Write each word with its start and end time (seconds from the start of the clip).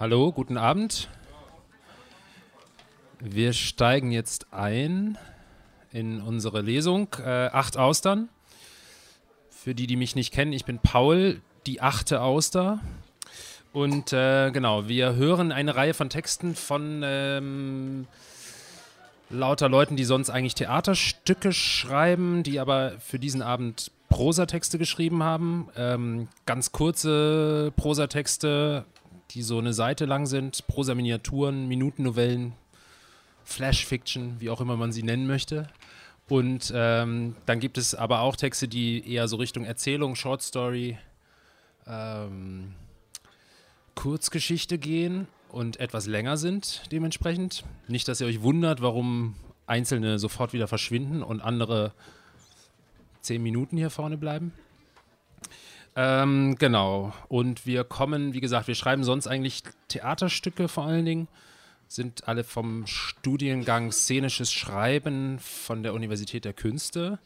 Hallo, 0.00 0.32
guten 0.32 0.56
Abend. 0.56 1.10
Wir 3.18 3.52
steigen 3.52 4.12
jetzt 4.12 4.46
ein 4.50 5.18
in 5.92 6.22
unsere 6.22 6.62
Lesung. 6.62 7.08
Äh, 7.22 7.50
acht 7.52 7.76
Austern. 7.76 8.30
Für 9.50 9.74
die, 9.74 9.86
die 9.86 9.96
mich 9.96 10.14
nicht 10.14 10.32
kennen, 10.32 10.54
ich 10.54 10.64
bin 10.64 10.78
Paul, 10.78 11.42
die 11.66 11.82
achte 11.82 12.22
Auster. 12.22 12.80
Und 13.74 14.14
äh, 14.14 14.50
genau, 14.52 14.88
wir 14.88 15.16
hören 15.16 15.52
eine 15.52 15.76
Reihe 15.76 15.92
von 15.92 16.08
Texten 16.08 16.54
von 16.54 17.02
ähm, 17.04 18.06
lauter 19.28 19.68
Leuten, 19.68 19.96
die 19.96 20.04
sonst 20.04 20.30
eigentlich 20.30 20.54
Theaterstücke 20.54 21.52
schreiben, 21.52 22.42
die 22.42 22.58
aber 22.58 22.92
für 23.00 23.18
diesen 23.18 23.42
Abend 23.42 23.90
Prosatexte 24.08 24.78
geschrieben 24.78 25.22
haben. 25.22 25.68
Ähm, 25.76 26.28
ganz 26.46 26.72
kurze 26.72 27.70
Prosatexte, 27.76 28.86
die 29.30 29.42
so 29.42 29.58
eine 29.58 29.72
Seite 29.72 30.04
lang 30.04 30.26
sind. 30.26 30.66
Prosa-Miniaturen, 30.66 31.68
Minutennovellen, 31.68 32.52
Flash-Fiction, 33.44 34.36
wie 34.40 34.50
auch 34.50 34.60
immer 34.60 34.76
man 34.76 34.92
sie 34.92 35.02
nennen 35.02 35.26
möchte. 35.26 35.68
Und 36.28 36.72
ähm, 36.74 37.34
dann 37.46 37.58
gibt 37.58 37.78
es 37.78 37.94
aber 37.94 38.20
auch 38.20 38.36
Texte, 38.36 38.68
die 38.68 39.08
eher 39.12 39.26
so 39.26 39.36
Richtung 39.36 39.64
Erzählung, 39.64 40.14
Short 40.14 40.42
Story, 40.42 40.96
ähm, 41.86 42.74
Kurzgeschichte 43.96 44.78
gehen 44.78 45.26
und 45.48 45.80
etwas 45.80 46.06
länger 46.06 46.36
sind 46.36 46.82
dementsprechend. 46.92 47.64
Nicht, 47.88 48.06
dass 48.06 48.20
ihr 48.20 48.28
euch 48.28 48.42
wundert, 48.42 48.80
warum 48.80 49.34
einzelne 49.66 50.18
sofort 50.18 50.52
wieder 50.52 50.68
verschwinden 50.68 51.22
und 51.22 51.40
andere 51.40 51.92
zehn 53.20 53.42
Minuten 53.42 53.76
hier 53.76 53.90
vorne 53.90 54.16
bleiben. 54.16 54.52
Ähm, 55.96 56.56
genau. 56.58 57.12
Und 57.28 57.66
wir 57.66 57.84
kommen, 57.84 58.34
wie 58.34 58.40
gesagt, 58.40 58.68
wir 58.68 58.74
schreiben 58.74 59.04
sonst 59.04 59.26
eigentlich 59.26 59.62
Theaterstücke 59.88 60.68
vor 60.68 60.84
allen 60.84 61.04
Dingen. 61.04 61.28
Sind 61.88 62.28
alle 62.28 62.44
vom 62.44 62.86
Studiengang 62.86 63.90
Szenisches 63.90 64.52
Schreiben 64.52 65.38
von 65.40 65.82
der 65.82 65.92
Universität 65.92 66.44
der 66.44 66.52
Künste. 66.52 67.18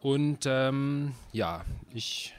Und 0.00 0.46
ähm, 0.46 1.14
ja, 1.32 1.64
ich 1.92 2.34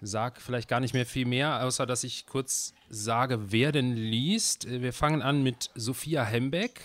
sage 0.00 0.40
vielleicht 0.40 0.68
gar 0.68 0.80
nicht 0.80 0.94
mehr 0.94 1.06
viel 1.06 1.26
mehr, 1.26 1.62
außer 1.64 1.84
dass 1.84 2.02
ich 2.04 2.26
kurz 2.26 2.72
sage, 2.88 3.52
wer 3.52 3.72
denn 3.72 3.94
liest. 3.94 4.68
Wir 4.68 4.92
fangen 4.92 5.20
an 5.20 5.42
mit 5.42 5.70
Sophia 5.74 6.24
Hembeck. 6.24 6.80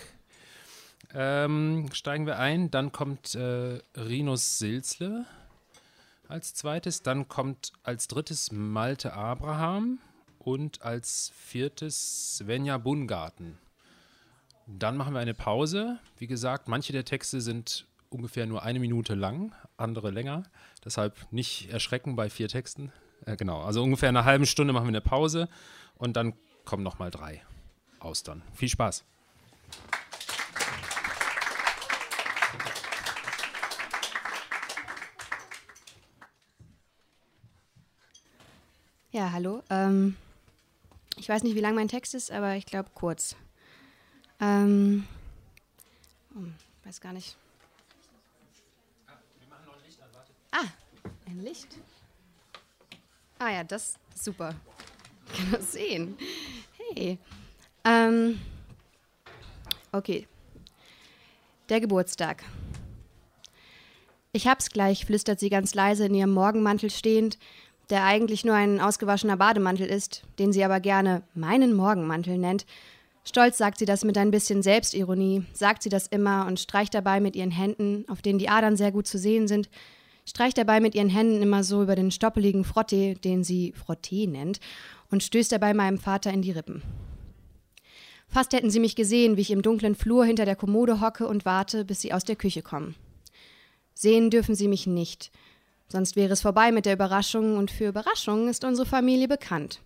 Ähm, 1.16 1.90
steigen 1.94 2.26
wir 2.26 2.40
ein. 2.40 2.70
Dann 2.72 2.92
kommt 2.92 3.36
äh, 3.36 3.80
Rinus 3.96 4.58
Silzle 4.58 5.26
als 6.34 6.54
zweites. 6.54 7.02
Dann 7.04 7.30
kommt 7.30 7.72
als 7.84 8.08
drittes 8.08 8.52
Malte 8.52 9.14
Abraham 9.14 10.00
und 10.40 10.82
als 10.82 11.32
viertes 11.38 12.38
Svenja 12.38 12.78
Bungarten. 12.78 13.58
Dann 14.68 14.98
machen 14.98 15.14
wir 15.14 15.20
eine 15.20 15.34
Pause. 15.34 16.00
Wie 16.18 16.28
gesagt, 16.28 16.68
manche 16.68 16.92
der 16.92 17.06
Texte 17.06 17.40
sind 17.40 17.86
ungefähr 18.10 18.46
nur 18.46 18.64
eine 18.64 18.80
Minute 18.80 19.16
lang, 19.16 19.54
andere 19.78 20.10
länger. 20.10 20.44
Deshalb 20.84 21.32
nicht 21.32 21.70
erschrecken 21.72 22.16
bei 22.16 22.30
vier 22.30 22.50
Texten. 22.50 22.92
Äh, 23.26 23.38
genau, 23.38 23.62
also 23.62 23.84
ungefähr 23.84 24.10
eine 24.10 24.26
halbe 24.26 24.46
Stunde 24.46 24.74
machen 24.74 24.86
wir 24.86 24.90
eine 24.90 25.02
Pause 25.02 25.48
und 25.96 26.16
dann 26.18 26.34
kommen 26.66 26.84
nochmal 26.84 27.12
drei 27.12 27.42
Austern. 28.00 28.42
Viel 28.54 28.70
Spaß. 28.70 29.06
Ja, 39.14 39.32
hallo. 39.32 39.62
Ähm, 39.70 40.18
ich 41.18 41.30
weiß 41.30 41.44
nicht, 41.44 41.56
wie 41.56 41.60
lang 41.60 41.76
mein 41.76 41.88
Text 41.88 42.16
ist, 42.16 42.32
aber 42.32 42.56
ich 42.56 42.66
glaube 42.66 42.90
kurz. 42.96 43.36
Ähm, 44.40 45.06
oh, 46.36 46.40
weiß 46.84 47.00
gar 47.00 47.14
nicht. 47.14 47.38
Ah, 50.50 50.66
ein 51.28 51.44
Licht. 51.44 51.78
Ah 53.38 53.52
ja, 53.52 53.64
das 53.64 54.00
ist 54.16 54.24
super. 54.24 54.56
Ich 55.28 55.34
kann 55.38 55.52
das 55.52 55.74
sehen. 55.74 56.18
Hey. 56.96 57.20
Ähm, 57.86 58.42
okay. 59.92 60.28
Der 61.70 61.82
Geburtstag. 61.82 62.44
Ich 64.32 64.48
hab's 64.48 64.72
gleich, 64.72 65.06
flüstert 65.06 65.40
sie 65.40 65.52
ganz 65.52 65.76
leise 65.76 66.08
in 66.08 66.16
ihrem 66.16 66.32
Morgenmantel 66.32 66.90
stehend, 66.90 67.38
der 67.94 68.06
eigentlich 68.06 68.44
nur 68.44 68.56
ein 68.56 68.82
ausgewaschener 68.82 69.38
Bademantel 69.38 69.86
ist, 69.86 70.24
den 70.40 70.52
sie 70.52 70.64
aber 70.64 70.80
gerne 70.80 71.22
meinen 71.36 71.76
Morgenmantel 71.76 72.40
nennt. 72.40 72.66
Stolz 73.24 73.60
sagt 73.60 73.78
sie 73.78 73.86
das 73.86 74.04
mit 74.04 74.18
ein 74.18 74.32
bisschen 74.32 74.64
Selbstironie, 74.64 75.44
sagt 75.54 75.84
sie 75.84 75.90
das 75.90 76.08
immer 76.08 76.48
und 76.48 76.60
streicht 76.60 76.96
dabei 76.96 77.20
mit 77.20 77.36
ihren 77.36 77.52
Händen, 77.52 78.04
auf 78.10 78.24
denen 78.24 78.40
die 78.40 78.50
Adern 78.50 78.78
sehr 78.78 78.92
gut 78.92 79.06
zu 79.06 79.20
sehen 79.20 79.48
sind, 79.48 79.70
streicht 80.26 80.58
dabei 80.58 80.80
mit 80.80 80.96
ihren 80.96 81.08
Händen 81.08 81.44
immer 81.44 81.64
so 81.64 81.84
über 81.84 81.96
den 81.96 82.10
stoppeligen 82.10 82.64
Frottee, 82.64 83.14
den 83.14 83.44
sie 83.44 83.74
Frottee 83.74 84.26
nennt, 84.26 84.60
und 85.12 85.22
stößt 85.22 85.52
dabei 85.52 85.76
meinem 85.76 86.00
Vater 86.00 86.34
in 86.34 86.42
die 86.42 86.52
Rippen. 86.52 86.82
Fast 88.28 88.54
hätten 88.54 88.72
sie 88.72 88.80
mich 88.80 88.96
gesehen, 88.96 89.38
wie 89.38 89.42
ich 89.42 89.52
im 89.52 89.62
dunklen 89.62 89.94
Flur 89.94 90.26
hinter 90.26 90.46
der 90.46 90.56
Kommode 90.56 91.00
hocke 91.00 91.28
und 91.28 91.46
warte, 91.46 91.86
bis 91.86 92.02
sie 92.02 92.12
aus 92.12 92.24
der 92.24 92.38
Küche 92.38 92.64
kommen. 92.64 92.96
Sehen 93.94 94.32
dürfen 94.32 94.56
sie 94.56 94.68
mich 94.68 94.88
nicht, 94.88 95.30
Sonst 95.94 96.16
wäre 96.16 96.34
es 96.34 96.42
vorbei 96.42 96.72
mit 96.72 96.88
der 96.88 96.94
Überraschung 96.96 97.56
und 97.56 97.70
für 97.70 97.90
Überraschungen 97.90 98.48
ist 98.48 98.66
unsere 98.66 98.88
Familie 98.88 99.28
bekannt. 99.28 99.80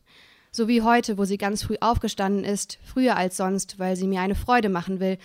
So 0.54 0.70
wie 0.70 0.82
heute, 0.82 1.18
wo 1.18 1.26
sie 1.26 1.38
ganz 1.38 1.64
früh 1.64 1.76
aufgestanden 1.82 2.46
ist, 2.46 2.80
früher 2.82 3.18
als 3.18 3.36
sonst, 3.36 3.78
weil 3.78 3.98
sie 3.98 4.08
mir 4.08 4.22
eine 4.22 4.36
Freude 4.36 4.70
machen 4.70 5.02
will. 5.02 5.18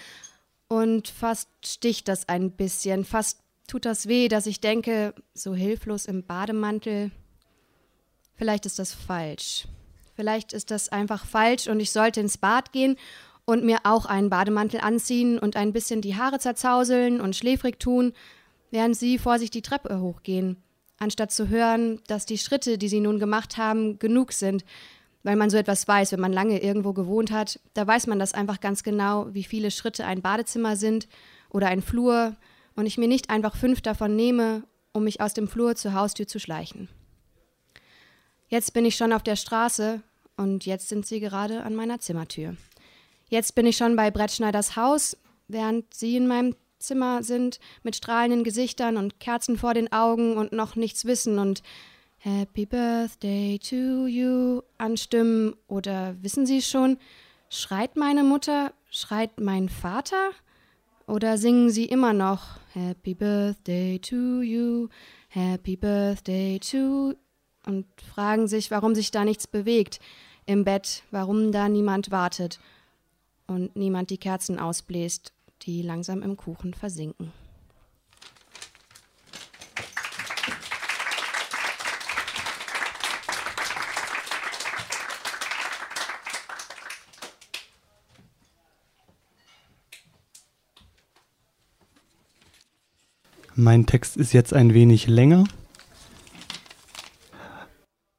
Und 0.66 1.06
fast 1.06 1.48
sticht 1.64 2.08
das 2.08 2.28
ein 2.28 2.50
bisschen, 2.50 3.04
fast 3.04 3.38
tut 3.68 3.84
das 3.84 4.08
weh, 4.08 4.26
dass 4.26 4.46
ich 4.46 4.60
denke, 4.60 5.14
so 5.34 5.54
hilflos 5.54 6.06
im 6.06 6.24
Bademantel. 6.24 7.12
Vielleicht 8.34 8.66
ist 8.66 8.80
das 8.80 8.92
falsch. 8.92 9.68
Vielleicht 10.16 10.52
ist 10.52 10.72
das 10.72 10.88
einfach 10.88 11.26
falsch 11.26 11.68
und 11.68 11.78
ich 11.78 11.92
sollte 11.92 12.18
ins 12.18 12.38
Bad 12.38 12.72
gehen 12.72 12.96
und 13.44 13.62
mir 13.62 13.78
auch 13.84 14.04
einen 14.04 14.30
Bademantel 14.30 14.80
anziehen 14.80 15.38
und 15.38 15.54
ein 15.54 15.72
bisschen 15.72 16.00
die 16.00 16.16
Haare 16.16 16.40
zerzauseln 16.40 17.20
und 17.20 17.36
schläfrig 17.36 17.78
tun, 17.78 18.14
während 18.72 18.96
sie 18.96 19.18
vor 19.18 19.38
sich 19.38 19.50
die 19.50 19.62
Treppe 19.62 20.00
hochgehen 20.00 20.56
anstatt 21.02 21.32
zu 21.32 21.48
hören, 21.48 22.00
dass 22.06 22.26
die 22.26 22.38
Schritte, 22.38 22.78
die 22.78 22.88
sie 22.88 23.00
nun 23.00 23.18
gemacht 23.18 23.56
haben, 23.56 23.98
genug 23.98 24.32
sind, 24.32 24.64
weil 25.22 25.36
man 25.36 25.50
so 25.50 25.56
etwas 25.56 25.86
weiß, 25.86 26.12
wenn 26.12 26.20
man 26.20 26.32
lange 26.32 26.62
irgendwo 26.62 26.92
gewohnt 26.92 27.30
hat, 27.30 27.60
da 27.74 27.86
weiß 27.86 28.06
man 28.06 28.18
das 28.18 28.34
einfach 28.34 28.60
ganz 28.60 28.82
genau, 28.82 29.26
wie 29.32 29.44
viele 29.44 29.70
Schritte 29.70 30.04
ein 30.06 30.22
Badezimmer 30.22 30.76
sind 30.76 31.08
oder 31.50 31.68
ein 31.68 31.82
Flur 31.82 32.36
und 32.74 32.86
ich 32.86 32.98
mir 32.98 33.08
nicht 33.08 33.30
einfach 33.30 33.56
fünf 33.56 33.80
davon 33.82 34.16
nehme, 34.16 34.64
um 34.92 35.04
mich 35.04 35.20
aus 35.20 35.34
dem 35.34 35.48
Flur 35.48 35.76
zur 35.76 35.94
Haustür 35.94 36.26
zu 36.26 36.38
schleichen. 36.38 36.88
Jetzt 38.48 38.72
bin 38.74 38.84
ich 38.84 38.96
schon 38.96 39.12
auf 39.12 39.22
der 39.22 39.36
Straße 39.36 40.02
und 40.36 40.66
jetzt 40.66 40.88
sind 40.88 41.06
sie 41.06 41.20
gerade 41.20 41.62
an 41.62 41.74
meiner 41.74 42.00
Zimmertür. 42.00 42.56
Jetzt 43.28 43.54
bin 43.54 43.66
ich 43.66 43.76
schon 43.76 43.96
bei 43.96 44.10
Brettschneiders 44.10 44.76
Haus, 44.76 45.16
während 45.48 45.94
sie 45.94 46.16
in 46.16 46.26
meinem 46.26 46.54
Zimmer 46.82 47.22
sind, 47.22 47.60
mit 47.82 47.96
strahlenden 47.96 48.44
Gesichtern 48.44 48.96
und 48.96 49.20
Kerzen 49.20 49.56
vor 49.56 49.74
den 49.74 49.92
Augen 49.92 50.36
und 50.36 50.52
noch 50.52 50.76
nichts 50.76 51.04
wissen 51.04 51.38
und 51.38 51.62
Happy 52.18 52.66
Birthday 52.66 53.58
to 53.58 54.06
you 54.06 54.60
anstimmen 54.78 55.56
oder 55.66 56.14
wissen 56.22 56.46
Sie 56.46 56.62
schon, 56.62 56.98
schreit 57.48 57.96
meine 57.96 58.22
Mutter, 58.22 58.72
schreit 58.90 59.40
mein 59.40 59.68
Vater? 59.68 60.30
Oder 61.06 61.36
singen 61.36 61.70
sie 61.70 61.86
immer 61.86 62.12
noch 62.12 62.58
Happy 62.72 63.14
Birthday 63.14 63.98
to 63.98 64.40
you, 64.40 64.88
Happy 65.28 65.76
Birthday 65.76 66.60
to 66.60 67.14
und 67.66 67.86
fragen 68.14 68.48
sich, 68.48 68.70
warum 68.70 68.94
sich 68.94 69.10
da 69.10 69.24
nichts 69.24 69.46
bewegt 69.46 70.00
im 70.46 70.64
Bett, 70.64 71.02
warum 71.10 71.52
da 71.52 71.68
niemand 71.68 72.10
wartet 72.10 72.60
und 73.46 73.76
niemand 73.76 74.10
die 74.10 74.18
Kerzen 74.18 74.58
ausbläst 74.58 75.32
die 75.62 75.82
langsam 75.82 76.22
im 76.22 76.36
Kuchen 76.36 76.74
versinken. 76.74 77.32
Mein 93.54 93.86
Text 93.86 94.16
ist 94.16 94.32
jetzt 94.32 94.54
ein 94.54 94.72
wenig 94.72 95.06
länger. 95.06 95.44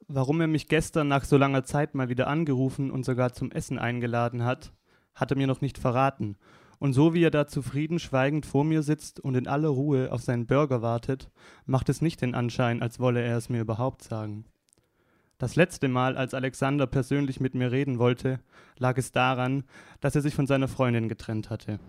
Warum 0.07 0.39
er 0.39 0.47
mich 0.47 0.67
gestern 0.67 1.07
nach 1.07 1.25
so 1.25 1.37
langer 1.37 1.63
Zeit 1.63 1.95
mal 1.95 2.07
wieder 2.07 2.27
angerufen 2.27 2.91
und 2.91 3.03
sogar 3.03 3.33
zum 3.33 3.51
Essen 3.51 3.79
eingeladen 3.79 4.45
hat, 4.45 4.71
hat 5.15 5.31
er 5.31 5.37
mir 5.37 5.47
noch 5.47 5.59
nicht 5.59 5.79
verraten 5.79 6.37
und 6.83 6.91
so 6.91 7.13
wie 7.13 7.23
er 7.23 7.31
da 7.31 7.47
zufrieden 7.47 7.97
schweigend 7.97 8.45
vor 8.45 8.65
mir 8.65 8.83
sitzt 8.83 9.21
und 9.21 9.35
in 9.35 9.47
aller 9.47 9.69
Ruhe 9.69 10.11
auf 10.11 10.21
seinen 10.21 10.47
Burger 10.47 10.81
wartet, 10.81 11.31
macht 11.65 11.87
es 11.87 12.01
nicht 12.01 12.21
den 12.21 12.35
Anschein, 12.35 12.81
als 12.81 12.99
wolle 12.99 13.21
er 13.21 13.37
es 13.37 13.47
mir 13.47 13.61
überhaupt 13.61 14.03
sagen. 14.03 14.43
Das 15.37 15.55
letzte 15.55 15.87
Mal, 15.87 16.17
als 16.17 16.33
Alexander 16.33 16.85
persönlich 16.85 17.39
mit 17.39 17.55
mir 17.55 17.71
reden 17.71 17.99
wollte, 17.99 18.41
lag 18.77 18.97
es 18.97 19.13
daran, 19.13 19.63
dass 20.01 20.15
er 20.15 20.21
sich 20.21 20.35
von 20.35 20.45
seiner 20.45 20.67
Freundin 20.67 21.07
getrennt 21.07 21.49
hatte. 21.49 21.79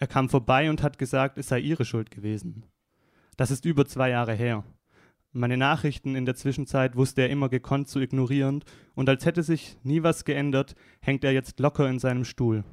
Er 0.00 0.08
kam 0.08 0.28
vorbei 0.28 0.68
und 0.68 0.82
hat 0.82 0.98
gesagt, 0.98 1.38
es 1.38 1.46
sei 1.46 1.60
ihre 1.60 1.84
Schuld 1.84 2.10
gewesen. 2.10 2.64
Das 3.36 3.52
ist 3.52 3.64
über 3.64 3.86
zwei 3.86 4.10
Jahre 4.10 4.34
her. 4.34 4.64
Meine 5.30 5.56
Nachrichten 5.56 6.16
in 6.16 6.26
der 6.26 6.34
Zwischenzeit 6.34 6.96
wusste 6.96 7.22
er 7.22 7.30
immer 7.30 7.48
gekonnt 7.48 7.86
zu 7.86 8.00
ignorieren, 8.00 8.64
und 8.96 9.08
als 9.08 9.26
hätte 9.26 9.44
sich 9.44 9.76
nie 9.84 10.02
was 10.02 10.24
geändert, 10.24 10.74
hängt 11.00 11.22
er 11.22 11.30
jetzt 11.30 11.60
locker 11.60 11.88
in 11.88 12.00
seinem 12.00 12.24
Stuhl. 12.24 12.64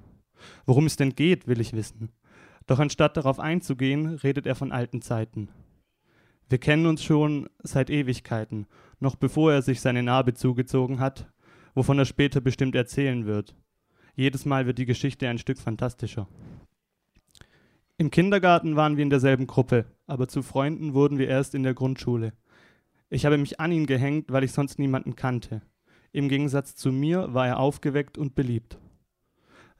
Worum 0.65 0.85
es 0.85 0.95
denn 0.95 1.15
geht, 1.15 1.47
will 1.47 1.59
ich 1.59 1.73
wissen. 1.73 2.09
Doch 2.67 2.79
anstatt 2.79 3.17
darauf 3.17 3.39
einzugehen, 3.39 4.07
redet 4.07 4.45
er 4.45 4.55
von 4.55 4.71
alten 4.71 5.01
Zeiten. 5.01 5.49
Wir 6.49 6.57
kennen 6.57 6.85
uns 6.85 7.03
schon 7.03 7.49
seit 7.63 7.89
Ewigkeiten, 7.89 8.67
noch 8.99 9.15
bevor 9.15 9.53
er 9.53 9.61
sich 9.61 9.81
seine 9.81 10.03
Narbe 10.03 10.33
zugezogen 10.33 10.99
hat, 10.99 11.31
wovon 11.75 11.97
er 11.97 12.05
später 12.05 12.41
bestimmt 12.41 12.75
erzählen 12.75 13.25
wird. 13.25 13.55
Jedes 14.15 14.45
Mal 14.45 14.65
wird 14.65 14.77
die 14.77 14.85
Geschichte 14.85 15.29
ein 15.29 15.38
Stück 15.38 15.57
fantastischer. 15.57 16.27
Im 17.97 18.11
Kindergarten 18.11 18.75
waren 18.75 18.97
wir 18.97 19.03
in 19.03 19.09
derselben 19.09 19.47
Gruppe, 19.47 19.85
aber 20.07 20.27
zu 20.27 20.41
Freunden 20.41 20.93
wurden 20.93 21.17
wir 21.17 21.27
erst 21.27 21.55
in 21.55 21.63
der 21.63 21.73
Grundschule. 21.73 22.33
Ich 23.09 23.25
habe 23.25 23.38
mich 23.38 23.59
an 23.59 23.71
ihn 23.71 23.85
gehängt, 23.85 24.31
weil 24.31 24.43
ich 24.43 24.51
sonst 24.51 24.79
niemanden 24.79 25.15
kannte. 25.15 25.61
Im 26.11 26.27
Gegensatz 26.27 26.75
zu 26.75 26.91
mir 26.91 27.33
war 27.33 27.47
er 27.47 27.59
aufgeweckt 27.59 28.17
und 28.17 28.35
beliebt. 28.35 28.77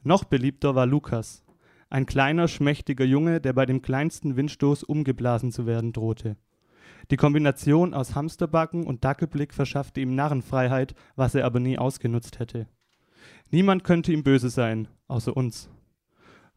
Noch 0.04 0.24
beliebter 0.24 0.74
war 0.74 0.88
Lukas, 0.88 1.44
ein 1.92 2.06
kleiner, 2.06 2.48
schmächtiger 2.48 3.06
Junge, 3.06 3.42
der 3.42 3.54
bei 3.54 3.66
dem 3.66 3.82
kleinsten 3.82 4.36
Windstoß 4.36 4.84
umgeblasen 4.84 5.52
zu 5.52 5.66
werden 5.66 5.94
drohte. 5.94 6.38
Die 7.12 7.18
Kombination 7.18 7.94
aus 7.94 8.16
Hamsterbacken 8.16 8.86
und 8.86 9.04
Dackelblick 9.04 9.54
verschaffte 9.54 10.00
ihm 10.02 10.16
Narrenfreiheit, 10.16 10.96
was 11.16 11.36
er 11.36 11.46
aber 11.46 11.60
nie 11.60 11.78
ausgenutzt 11.78 12.40
hätte. 12.40 12.68
Niemand 13.50 13.84
könnte 13.84 14.14
ihm 14.14 14.24
böse 14.24 14.50
sein, 14.50 14.88
außer 15.08 15.36
uns. 15.36 15.70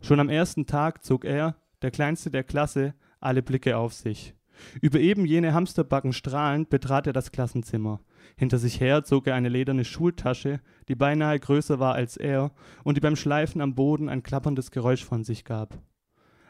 Schon 0.00 0.20
am 0.20 0.28
ersten 0.28 0.66
Tag 0.66 1.04
zog 1.04 1.24
er, 1.24 1.56
der 1.82 1.90
kleinste 1.90 2.30
der 2.30 2.44
Klasse, 2.44 2.94
alle 3.20 3.42
Blicke 3.42 3.76
auf 3.76 3.92
sich. 3.92 4.34
Über 4.80 5.00
eben 5.00 5.26
jene 5.26 5.52
Hamsterbacken 5.52 6.12
strahlend 6.12 6.70
betrat 6.70 7.06
er 7.06 7.12
das 7.12 7.32
Klassenzimmer. 7.32 8.00
Hinter 8.36 8.58
sich 8.58 8.80
her 8.80 9.04
zog 9.04 9.26
er 9.26 9.34
eine 9.34 9.48
lederne 9.48 9.84
Schultasche, 9.84 10.60
die 10.88 10.94
beinahe 10.94 11.38
größer 11.38 11.78
war 11.78 11.94
als 11.94 12.16
er 12.16 12.52
und 12.82 12.96
die 12.96 13.00
beim 13.00 13.16
Schleifen 13.16 13.60
am 13.60 13.74
Boden 13.74 14.08
ein 14.08 14.22
klapperndes 14.22 14.70
Geräusch 14.70 15.04
von 15.04 15.24
sich 15.24 15.44
gab. 15.44 15.78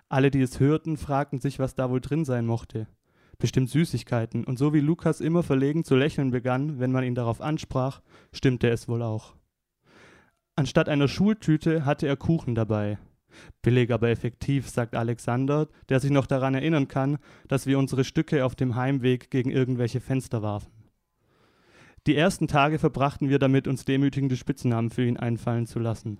Alle, 0.09 0.31
die 0.31 0.41
es 0.41 0.61
hörten, 0.61 0.97
fragten 0.97 1.41
sich, 1.41 1.59
was 1.59 1.75
da 1.75 1.91
wohl 1.91 2.01
drin 2.01 2.25
sein 2.25 2.47
mochte. 2.47 2.87
Bestimmt 3.39 3.71
Süßigkeiten, 3.71 4.45
und 4.45 4.59
so 4.59 4.73
wie 4.73 4.81
Lukas 4.81 5.21
immer 5.21 5.43
verlegen 5.43 5.85
zu 5.85 5.97
lächeln 5.97 6.31
begann, 6.31 6.79
wenn 6.79 6.93
man 6.93 7.05
ihn 7.05 7.15
darauf 7.15 7.41
ansprach, 7.41 8.01
stimmte 8.33 8.69
es 8.69 8.89
wohl 8.89 9.03
auch. 9.03 9.35
Anstatt 10.57 10.89
einer 10.89 11.09
Schultüte 11.09 11.85
hatte 11.85 12.07
er 12.07 12.17
Kuchen 12.17 12.55
dabei. 12.55 12.99
Billig, 13.63 13.91
aber 13.91 14.11
effektiv, 14.11 14.69
sagt 14.69 14.95
Alexander, 14.95 15.69
der 15.89 15.99
sich 15.99 16.13
noch 16.13 16.27
daran 16.27 16.55
erinnern 16.55 16.87
kann, 16.87 17.19
dass 17.49 17.67
wir 17.67 17.79
unsere 17.79 18.05
Stücke 18.05 18.45
auf 18.45 18.55
dem 18.55 18.77
Heimweg 18.77 19.31
gegen 19.31 19.51
irgendwelche 19.51 20.01
Fenster 20.01 20.43
warfen. 20.43 20.71
Die 22.07 22.17
ersten 22.17 22.49
Tage 22.49 22.79
verbrachten 22.79 23.31
wir 23.31 23.39
damit, 23.39 23.67
uns 23.67 23.87
demütigende 23.87 24.37
Spitznamen 24.37 24.91
für 24.91 25.07
ihn 25.07 25.17
einfallen 25.17 25.67
zu 25.67 25.79
lassen. 25.79 26.19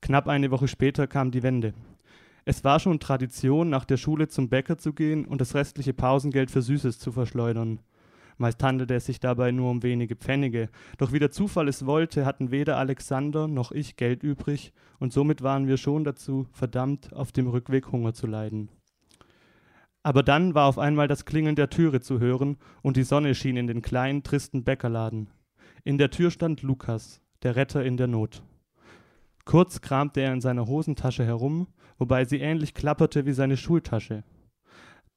Knapp 0.00 0.28
eine 0.28 0.52
Woche 0.52 0.68
später 0.68 1.08
kam 1.08 1.32
die 1.32 1.42
Wende. 1.42 1.74
Es 2.44 2.62
war 2.62 2.78
schon 2.78 3.00
Tradition, 3.00 3.68
nach 3.68 3.84
der 3.84 3.96
Schule 3.96 4.28
zum 4.28 4.48
Bäcker 4.48 4.78
zu 4.78 4.92
gehen 4.92 5.24
und 5.24 5.40
das 5.40 5.56
restliche 5.56 5.92
Pausengeld 5.92 6.52
für 6.52 6.62
Süßes 6.62 7.00
zu 7.00 7.10
verschleudern. 7.10 7.80
Meist 8.38 8.62
handelte 8.62 8.94
es 8.94 9.06
sich 9.06 9.18
dabei 9.20 9.50
nur 9.50 9.70
um 9.70 9.82
wenige 9.82 10.16
Pfennige, 10.16 10.68
doch 10.98 11.12
wie 11.12 11.18
der 11.18 11.30
Zufall 11.32 11.68
es 11.68 11.84
wollte, 11.84 12.24
hatten 12.24 12.50
weder 12.50 12.76
Alexander 12.78 13.46
noch 13.46 13.72
ich 13.72 13.96
Geld 13.96 14.22
übrig, 14.22 14.72
und 14.98 15.12
somit 15.12 15.42
waren 15.42 15.66
wir 15.66 15.76
schon 15.76 16.04
dazu 16.04 16.46
verdammt, 16.52 17.12
auf 17.12 17.32
dem 17.32 17.48
Rückweg 17.48 17.90
Hunger 17.90 18.14
zu 18.14 18.26
leiden. 18.26 18.68
Aber 20.02 20.22
dann 20.22 20.54
war 20.54 20.66
auf 20.66 20.78
einmal 20.78 21.08
das 21.08 21.24
Klingeln 21.24 21.56
der 21.56 21.70
Türe 21.70 22.00
zu 22.00 22.18
hören, 22.18 22.56
und 22.82 22.96
die 22.96 23.04
Sonne 23.04 23.34
schien 23.34 23.56
in 23.56 23.66
den 23.66 23.82
kleinen, 23.82 24.22
tristen 24.22 24.64
Bäckerladen. 24.64 25.30
In 25.84 25.98
der 25.98 26.10
Tür 26.10 26.30
stand 26.30 26.62
Lukas, 26.62 27.20
der 27.42 27.56
Retter 27.56 27.84
in 27.84 27.96
der 27.96 28.08
Not. 28.08 28.42
Kurz 29.44 29.80
kramte 29.80 30.20
er 30.20 30.32
in 30.32 30.40
seiner 30.40 30.66
Hosentasche 30.66 31.24
herum, 31.24 31.66
wobei 31.98 32.24
sie 32.24 32.40
ähnlich 32.40 32.74
klapperte 32.74 33.26
wie 33.26 33.32
seine 33.32 33.56
Schultasche. 33.56 34.24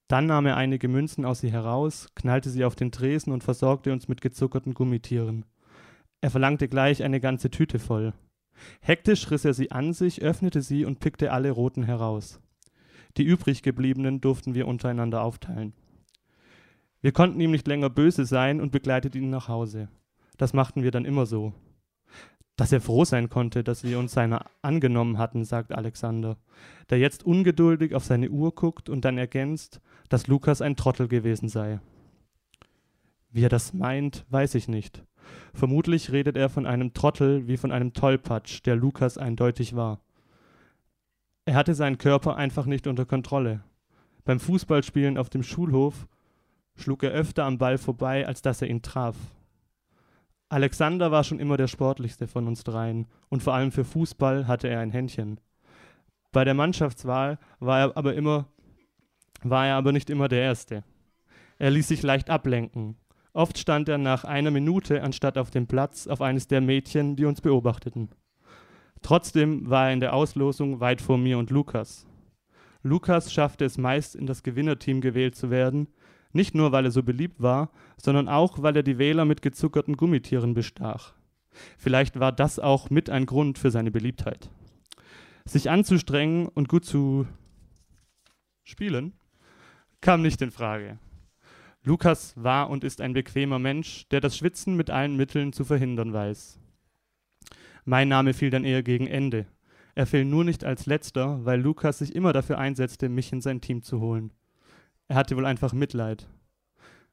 Dann 0.07 0.27
nahm 0.27 0.45
er 0.45 0.57
einige 0.57 0.87
Münzen 0.87 1.25
aus 1.25 1.43
ihr 1.43 1.51
heraus, 1.51 2.09
knallte 2.15 2.49
sie 2.49 2.63
auf 2.63 2.75
den 2.75 2.91
Tresen 2.91 3.33
und 3.33 3.43
versorgte 3.43 3.91
uns 3.91 4.07
mit 4.07 4.21
gezuckerten 4.21 4.73
Gummitieren. 4.73 5.45
Er 6.21 6.29
verlangte 6.31 6.67
gleich 6.67 7.03
eine 7.03 7.19
ganze 7.19 7.49
Tüte 7.49 7.79
voll. 7.79 8.13
Hektisch 8.81 9.29
riss 9.31 9.45
er 9.45 9.53
sie 9.53 9.71
an 9.71 9.93
sich, 9.93 10.21
öffnete 10.21 10.61
sie 10.61 10.85
und 10.85 10.99
pickte 10.99 11.31
alle 11.31 11.51
roten 11.51 11.83
heraus. 11.83 12.39
Die 13.17 13.23
übrig 13.23 13.63
gebliebenen 13.63 14.21
durften 14.21 14.55
wir 14.55 14.67
untereinander 14.67 15.21
aufteilen. 15.21 15.73
Wir 17.01 17.11
konnten 17.11 17.39
ihm 17.39 17.51
nicht 17.51 17.67
länger 17.67 17.89
böse 17.89 18.25
sein 18.25 18.59
und 18.59 18.71
begleiteten 18.71 19.21
ihn 19.21 19.29
nach 19.29 19.47
Hause. 19.47 19.89
Das 20.37 20.53
machten 20.53 20.83
wir 20.83 20.91
dann 20.91 21.05
immer 21.05 21.25
so. 21.25 21.53
Dass 22.57 22.71
er 22.71 22.81
froh 22.81 23.05
sein 23.05 23.29
konnte, 23.29 23.63
dass 23.63 23.83
wir 23.83 23.99
uns 23.99 24.13
seiner 24.13 24.45
angenommen 24.61 25.17
hatten, 25.17 25.43
sagt 25.43 25.73
Alexander, 25.73 26.37
der 26.89 26.99
jetzt 26.99 27.25
ungeduldig 27.25 27.93
auf 27.95 28.05
seine 28.05 28.29
Uhr 28.29 28.55
guckt 28.55 28.89
und 28.89 29.05
dann 29.05 29.17
ergänzt, 29.17 29.81
dass 30.09 30.27
Lukas 30.27 30.61
ein 30.61 30.75
Trottel 30.75 31.07
gewesen 31.07 31.49
sei. 31.49 31.79
Wie 33.29 33.43
er 33.43 33.49
das 33.49 33.73
meint, 33.73 34.25
weiß 34.29 34.55
ich 34.55 34.67
nicht. 34.67 35.03
Vermutlich 35.53 36.11
redet 36.11 36.37
er 36.37 36.49
von 36.49 36.65
einem 36.65 36.93
Trottel 36.93 37.47
wie 37.47 37.57
von 37.57 37.71
einem 37.71 37.93
Tollpatsch, 37.93 38.61
der 38.65 38.75
Lukas 38.75 39.17
eindeutig 39.17 39.75
war. 39.75 39.99
Er 41.45 41.55
hatte 41.55 41.75
seinen 41.75 41.99
Körper 41.99 42.35
einfach 42.35 42.65
nicht 42.65 42.87
unter 42.87 43.05
Kontrolle. 43.05 43.63
Beim 44.23 44.39
Fußballspielen 44.39 45.17
auf 45.17 45.29
dem 45.29 45.43
Schulhof 45.43 46.07
schlug 46.75 47.03
er 47.03 47.11
öfter 47.11 47.45
am 47.45 47.59
Ball 47.59 47.77
vorbei, 47.77 48.25
als 48.27 48.41
dass 48.41 48.61
er 48.61 48.67
ihn 48.67 48.81
traf. 48.81 49.15
Alexander 50.49 51.11
war 51.11 51.23
schon 51.23 51.39
immer 51.39 51.57
der 51.57 51.67
sportlichste 51.67 52.27
von 52.27 52.47
uns 52.47 52.63
dreien 52.63 53.07
und 53.29 53.43
vor 53.43 53.53
allem 53.53 53.71
für 53.71 53.85
Fußball 53.85 54.47
hatte 54.47 54.67
er 54.67 54.79
ein 54.79 54.91
Händchen. 54.91 55.39
Bei 56.31 56.43
der 56.43 56.53
Mannschaftswahl 56.53 57.37
war 57.59 57.79
er 57.79 57.97
aber 57.97 58.15
immer 58.15 58.47
war 59.43 59.67
er 59.67 59.75
aber 59.75 59.91
nicht 59.91 60.09
immer 60.09 60.27
der 60.27 60.41
Erste. 60.41 60.83
Er 61.59 61.69
ließ 61.69 61.87
sich 61.87 62.01
leicht 62.01 62.29
ablenken. 62.31 62.97
Oft 63.33 63.57
stand 63.59 63.87
er 63.89 63.99
nach 63.99 64.23
einer 64.23 64.49
Minute 64.49 65.03
anstatt 65.03 65.37
auf 65.37 65.51
dem 65.51 65.67
Platz 65.67 66.07
auf 66.07 66.21
eines 66.21 66.47
der 66.47 66.61
Mädchen, 66.61 67.15
die 67.15 67.25
uns 67.25 67.41
beobachteten. 67.41 68.09
Trotzdem 69.05 69.69
war 69.69 69.85
er 69.85 69.93
in 69.93 69.99
der 69.99 70.15
Auslosung 70.15 70.79
weit 70.79 70.99
vor 70.99 71.19
mir 71.19 71.37
und 71.37 71.51
Lukas. 71.51 72.07
Lukas 72.81 73.31
schaffte 73.31 73.63
es 73.63 73.77
meist, 73.77 74.15
in 74.15 74.25
das 74.25 74.41
Gewinnerteam 74.41 74.99
gewählt 74.99 75.35
zu 75.35 75.51
werden, 75.51 75.89
nicht 76.33 76.55
nur, 76.55 76.71
weil 76.71 76.85
er 76.85 76.91
so 76.91 77.03
beliebt 77.03 77.39
war, 77.39 77.69
sondern 77.97 78.27
auch, 78.27 78.63
weil 78.63 78.75
er 78.75 78.81
die 78.81 78.97
Wähler 78.97 79.23
mit 79.25 79.43
gezuckerten 79.43 79.95
Gummitieren 79.95 80.55
bestach. 80.55 81.13
Vielleicht 81.77 82.19
war 82.19 82.31
das 82.31 82.57
auch 82.57 82.89
mit 82.89 83.11
ein 83.11 83.27
Grund 83.27 83.59
für 83.59 83.69
seine 83.69 83.91
Beliebtheit. 83.91 84.49
Sich 85.45 85.69
anzustrengen 85.69 86.47
und 86.47 86.67
gut 86.67 86.83
zu 86.83 87.27
spielen, 88.63 89.13
kam 90.01 90.23
nicht 90.23 90.41
in 90.41 90.49
Frage. 90.49 90.97
Lukas 91.83 92.33
war 92.37 92.71
und 92.71 92.83
ist 92.83 93.01
ein 93.01 93.13
bequemer 93.13 93.59
Mensch, 93.59 94.09
der 94.09 94.19
das 94.19 94.35
Schwitzen 94.35 94.75
mit 94.75 94.89
allen 94.89 95.15
Mitteln 95.15 95.53
zu 95.53 95.63
verhindern 95.63 96.11
weiß. 96.11 96.59
Mein 97.85 98.07
Name 98.07 98.33
fiel 98.33 98.49
dann 98.49 98.63
eher 98.63 98.81
gegen 98.81 99.07
Ende. 99.07 99.45
Er 99.93 100.07
fiel 100.07 100.25
nur 100.25 100.43
nicht 100.43 100.65
als 100.65 100.87
letzter, 100.87 101.45
weil 101.45 101.61
Lukas 101.61 101.99
sich 101.99 102.15
immer 102.15 102.33
dafür 102.33 102.57
einsetzte, 102.57 103.09
mich 103.09 103.31
in 103.31 103.41
sein 103.41 103.61
Team 103.61 103.83
zu 103.83 103.99
holen. 104.01 104.33
Er 105.07 105.15
hatte 105.15 105.37
wohl 105.37 105.45
einfach 105.45 105.71
Mitleid. 105.71 106.27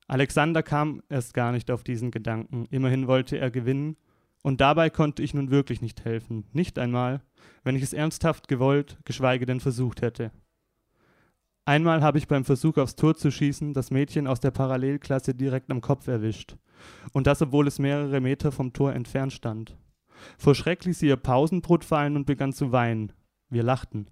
Alexander 0.09 0.63
kam 0.63 1.03
erst 1.09 1.35
gar 1.35 1.53
nicht 1.53 1.71
auf 1.71 1.85
diesen 1.85 2.11
Gedanken. 2.11 2.67
Immerhin 2.71 3.07
wollte 3.07 3.39
er 3.39 3.51
gewinnen, 3.51 3.97
und 4.43 4.61
dabei 4.61 4.91
konnte 4.91 5.23
ich 5.23 5.35
nun 5.35 5.51
wirklich 5.51 5.81
nicht 5.81 6.05
helfen. 6.05 6.45
Nicht 6.53 6.79
einmal, 6.79 7.21
wenn 7.63 7.77
ich 7.77 7.83
es 7.83 7.93
ernsthaft 7.93 8.49
gewollt, 8.49 8.99
geschweige 9.05 9.47
denn 9.47 9.61
versucht 9.61 10.03
hätte. 10.03 10.33
Einmal 11.65 12.03
habe 12.03 12.19
ich 12.19 12.27
beim 12.27 12.45
Versuch 12.45 12.77
aufs 12.79 12.97
Tor 12.97 13.15
zu 13.15 13.31
schießen 13.31 13.73
das 13.73 13.93
Mädchen 13.93 14.27
aus 14.27 14.41
der 14.41 14.51
Parallelklasse 14.51 15.35
direkt 15.35 15.71
am 15.71 15.81
Kopf 15.81 16.09
erwischt. 16.09 16.57
Und 17.13 17.29
das, 17.29 17.41
obwohl 17.41 17.69
es 17.69 17.79
mehrere 17.79 18.21
Meter 18.21 18.51
vom 18.51 18.73
Tor 18.73 18.95
entfernt 18.95 19.33
stand. 19.33 19.77
Vor 20.39 20.55
Schreck 20.55 20.85
ließ 20.85 20.99
sie 20.99 21.09
ihr 21.09 21.17
Pausenbrot 21.17 21.85
fallen 21.85 22.17
und 22.17 22.27
begann 22.27 22.53
zu 22.53 22.73
weinen. 22.73 23.13
Wir 23.49 23.63
lachten. 23.63 24.07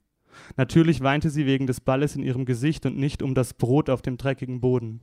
Natürlich 0.57 1.01
weinte 1.01 1.31
sie 1.31 1.47
wegen 1.47 1.67
des 1.67 1.81
Balles 1.81 2.17
in 2.17 2.23
ihrem 2.23 2.45
Gesicht 2.45 2.87
und 2.87 2.97
nicht 2.97 3.23
um 3.23 3.35
das 3.35 3.55
Brot 3.55 3.91
auf 3.91 4.03
dem 4.03 4.17
dreckigen 4.17 4.61
Boden. 4.61 5.01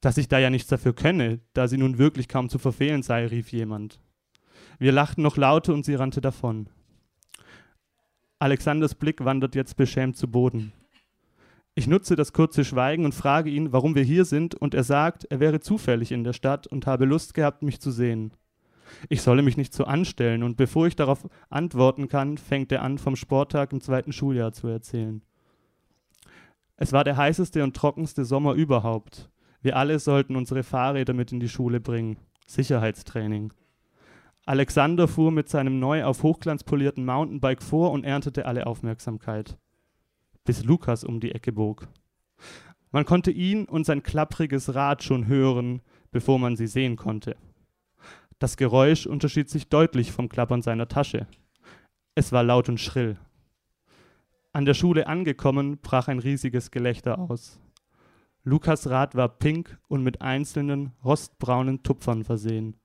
Dass 0.00 0.18
ich 0.18 0.28
da 0.28 0.38
ja 0.38 0.50
nichts 0.50 0.68
dafür 0.68 0.94
könne, 0.94 1.40
da 1.52 1.68
sie 1.68 1.78
nun 1.78 1.98
wirklich 1.98 2.28
kaum 2.28 2.48
zu 2.48 2.58
verfehlen 2.58 3.02
sei, 3.02 3.26
rief 3.26 3.52
jemand. 3.52 4.00
Wir 4.78 4.92
lachten 4.92 5.22
noch 5.22 5.36
lauter 5.36 5.72
und 5.72 5.84
sie 5.84 5.94
rannte 5.94 6.20
davon. 6.20 6.68
Alexanders 8.38 8.94
Blick 8.94 9.24
wandert 9.24 9.54
jetzt 9.54 9.76
beschämt 9.76 10.16
zu 10.16 10.28
Boden. 10.28 10.72
Ich 11.76 11.86
nutze 11.86 12.14
das 12.14 12.32
kurze 12.32 12.64
Schweigen 12.64 13.04
und 13.04 13.14
frage 13.14 13.50
ihn, 13.50 13.72
warum 13.72 13.94
wir 13.94 14.04
hier 14.04 14.24
sind, 14.24 14.54
und 14.54 14.74
er 14.74 14.84
sagt, 14.84 15.24
er 15.24 15.40
wäre 15.40 15.60
zufällig 15.60 16.12
in 16.12 16.22
der 16.22 16.32
Stadt 16.32 16.66
und 16.66 16.86
habe 16.86 17.04
Lust 17.04 17.34
gehabt, 17.34 17.62
mich 17.62 17.80
zu 17.80 17.90
sehen. 17.90 18.32
Ich 19.08 19.22
solle 19.22 19.42
mich 19.42 19.56
nicht 19.56 19.72
so 19.72 19.84
anstellen, 19.84 20.42
und 20.42 20.56
bevor 20.56 20.86
ich 20.86 20.96
darauf 20.96 21.28
antworten 21.50 22.08
kann, 22.08 22.38
fängt 22.38 22.72
er 22.72 22.82
an, 22.82 22.98
vom 22.98 23.16
Sporttag 23.16 23.72
im 23.72 23.80
zweiten 23.80 24.12
Schuljahr 24.12 24.52
zu 24.52 24.66
erzählen. 24.68 25.22
Es 26.76 26.92
war 26.92 27.04
der 27.04 27.16
heißeste 27.16 27.62
und 27.62 27.76
trockenste 27.76 28.24
Sommer 28.24 28.54
überhaupt. 28.54 29.30
Wir 29.62 29.76
alle 29.76 29.98
sollten 29.98 30.36
unsere 30.36 30.62
Fahrräder 30.62 31.14
mit 31.14 31.32
in 31.32 31.40
die 31.40 31.48
Schule 31.48 31.80
bringen. 31.80 32.18
Sicherheitstraining. 32.46 33.52
Alexander 34.46 35.08
fuhr 35.08 35.30
mit 35.30 35.48
seinem 35.48 35.78
neu 35.78 36.04
auf 36.04 36.22
Hochglanz 36.22 36.64
polierten 36.64 37.04
Mountainbike 37.06 37.62
vor 37.62 37.92
und 37.92 38.04
erntete 38.04 38.44
alle 38.44 38.66
Aufmerksamkeit. 38.66 39.56
Bis 40.44 40.64
Lukas 40.64 41.04
um 41.04 41.20
die 41.20 41.32
Ecke 41.32 41.52
bog. 41.52 41.88
Man 42.90 43.06
konnte 43.06 43.30
ihn 43.30 43.64
und 43.64 43.86
sein 43.86 44.02
klappriges 44.02 44.74
Rad 44.74 45.02
schon 45.02 45.26
hören, 45.26 45.80
bevor 46.10 46.38
man 46.38 46.56
sie 46.56 46.66
sehen 46.66 46.96
konnte. 46.96 47.36
Das 48.44 48.58
Geräusch 48.58 49.06
unterschied 49.06 49.48
sich 49.48 49.70
deutlich 49.70 50.12
vom 50.12 50.28
Klappern 50.28 50.60
seiner 50.60 50.86
Tasche. 50.86 51.26
Es 52.14 52.30
war 52.30 52.42
laut 52.42 52.68
und 52.68 52.78
schrill. 52.78 53.16
An 54.52 54.66
der 54.66 54.74
Schule 54.74 55.06
angekommen, 55.06 55.78
brach 55.80 56.08
ein 56.08 56.18
riesiges 56.18 56.70
Gelächter 56.70 57.18
aus. 57.18 57.58
Lukas 58.42 58.90
Rad 58.90 59.14
war 59.14 59.30
pink 59.30 59.78
und 59.88 60.02
mit 60.02 60.20
einzelnen 60.20 60.92
rostbraunen 61.02 61.82
Tupfern 61.84 62.22
versehen. 62.22 62.76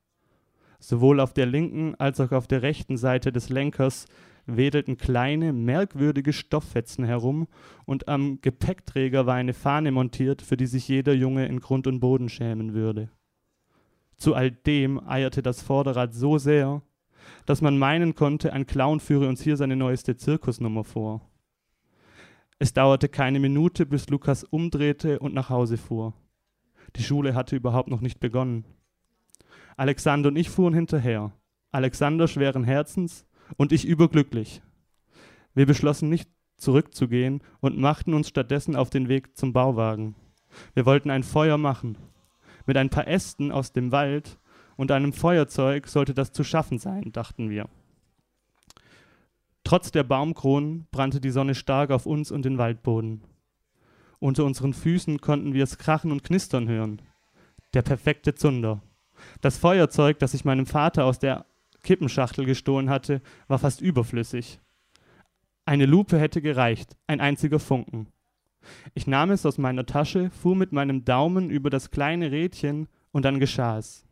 Sowohl 0.78 1.20
auf 1.20 1.34
der 1.34 1.44
linken 1.44 1.94
als 1.96 2.20
auch 2.20 2.32
auf 2.32 2.46
der 2.46 2.62
rechten 2.62 2.96
Seite 2.96 3.30
des 3.30 3.50
Lenkers 3.50 4.06
wedelten 4.46 4.96
kleine, 4.96 5.52
merkwürdige 5.52 6.32
Stofffetzen 6.32 7.04
herum 7.04 7.48
und 7.84 8.08
am 8.08 8.40
Gepäckträger 8.40 9.26
war 9.26 9.34
eine 9.34 9.52
Fahne 9.52 9.92
montiert, 9.92 10.40
für 10.40 10.56
die 10.56 10.64
sich 10.64 10.88
jeder 10.88 11.12
Junge 11.12 11.44
in 11.44 11.60
Grund 11.60 11.86
und 11.86 12.00
Boden 12.00 12.30
schämen 12.30 12.72
würde. 12.72 13.10
Zu 14.20 14.34
all 14.34 14.50
dem 14.50 15.00
eierte 15.08 15.40
das 15.40 15.62
Vorderrad 15.62 16.12
so 16.12 16.36
sehr, 16.36 16.82
dass 17.46 17.62
man 17.62 17.78
meinen 17.78 18.14
konnte, 18.14 18.52
ein 18.52 18.66
Clown 18.66 19.00
führe 19.00 19.26
uns 19.26 19.40
hier 19.40 19.56
seine 19.56 19.76
neueste 19.76 20.14
Zirkusnummer 20.14 20.84
vor. 20.84 21.22
Es 22.58 22.74
dauerte 22.74 23.08
keine 23.08 23.40
Minute, 23.40 23.86
bis 23.86 24.10
Lukas 24.10 24.44
umdrehte 24.44 25.20
und 25.20 25.32
nach 25.32 25.48
Hause 25.48 25.78
fuhr. 25.78 26.12
Die 26.96 27.02
Schule 27.02 27.34
hatte 27.34 27.56
überhaupt 27.56 27.88
noch 27.88 28.02
nicht 28.02 28.20
begonnen. 28.20 28.66
Alexander 29.78 30.28
und 30.28 30.36
ich 30.36 30.50
fuhren 30.50 30.74
hinterher. 30.74 31.32
Alexander 31.72 32.28
schweren 32.28 32.64
Herzens 32.64 33.26
und 33.56 33.72
ich 33.72 33.86
überglücklich. 33.86 34.60
Wir 35.54 35.64
beschlossen 35.64 36.10
nicht 36.10 36.28
zurückzugehen 36.58 37.42
und 37.60 37.78
machten 37.78 38.12
uns 38.12 38.28
stattdessen 38.28 38.76
auf 38.76 38.90
den 38.90 39.08
Weg 39.08 39.34
zum 39.38 39.54
Bauwagen. 39.54 40.14
Wir 40.74 40.84
wollten 40.84 41.08
ein 41.08 41.22
Feuer 41.22 41.56
machen. 41.56 41.96
Mit 42.70 42.76
ein 42.76 42.88
paar 42.88 43.08
Ästen 43.08 43.50
aus 43.50 43.72
dem 43.72 43.90
Wald 43.90 44.38
und 44.76 44.92
einem 44.92 45.12
Feuerzeug 45.12 45.88
sollte 45.88 46.14
das 46.14 46.30
zu 46.30 46.44
schaffen 46.44 46.78
sein, 46.78 47.10
dachten 47.10 47.50
wir. 47.50 47.68
Trotz 49.64 49.90
der 49.90 50.04
Baumkronen 50.04 50.86
brannte 50.92 51.20
die 51.20 51.30
Sonne 51.32 51.56
stark 51.56 51.90
auf 51.90 52.06
uns 52.06 52.30
und 52.30 52.44
den 52.44 52.58
Waldboden. 52.58 53.24
Unter 54.20 54.44
unseren 54.44 54.72
Füßen 54.72 55.20
konnten 55.20 55.52
wir 55.52 55.64
es 55.64 55.78
krachen 55.78 56.12
und 56.12 56.22
knistern 56.22 56.68
hören. 56.68 57.02
Der 57.74 57.82
perfekte 57.82 58.36
Zunder. 58.36 58.80
Das 59.40 59.58
Feuerzeug, 59.58 60.20
das 60.20 60.34
ich 60.34 60.44
meinem 60.44 60.66
Vater 60.66 61.06
aus 61.06 61.18
der 61.18 61.46
Kippenschachtel 61.82 62.44
gestohlen 62.44 62.88
hatte, 62.88 63.20
war 63.48 63.58
fast 63.58 63.80
überflüssig. 63.80 64.60
Eine 65.64 65.86
Lupe 65.86 66.20
hätte 66.20 66.40
gereicht, 66.40 66.96
ein 67.08 67.20
einziger 67.20 67.58
Funken. 67.58 68.06
Ich 68.94 69.06
nahm 69.06 69.30
es 69.30 69.46
aus 69.46 69.58
meiner 69.58 69.86
Tasche, 69.86 70.30
fuhr 70.30 70.56
mit 70.56 70.72
meinem 70.72 71.04
Daumen 71.04 71.50
über 71.50 71.70
das 71.70 71.90
kleine 71.90 72.30
Rädchen 72.30 72.88
und 73.12 73.24
dann 73.24 73.40
geschah 73.40 73.78
es. 73.78 74.04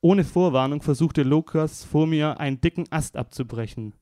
Ohne 0.00 0.24
Vorwarnung 0.24 0.82
versuchte 0.82 1.22
Lukas 1.22 1.84
vor 1.84 2.06
mir 2.06 2.38
einen 2.40 2.60
dicken 2.60 2.86
Ast 2.90 3.16
abzubrechen. 3.16 3.94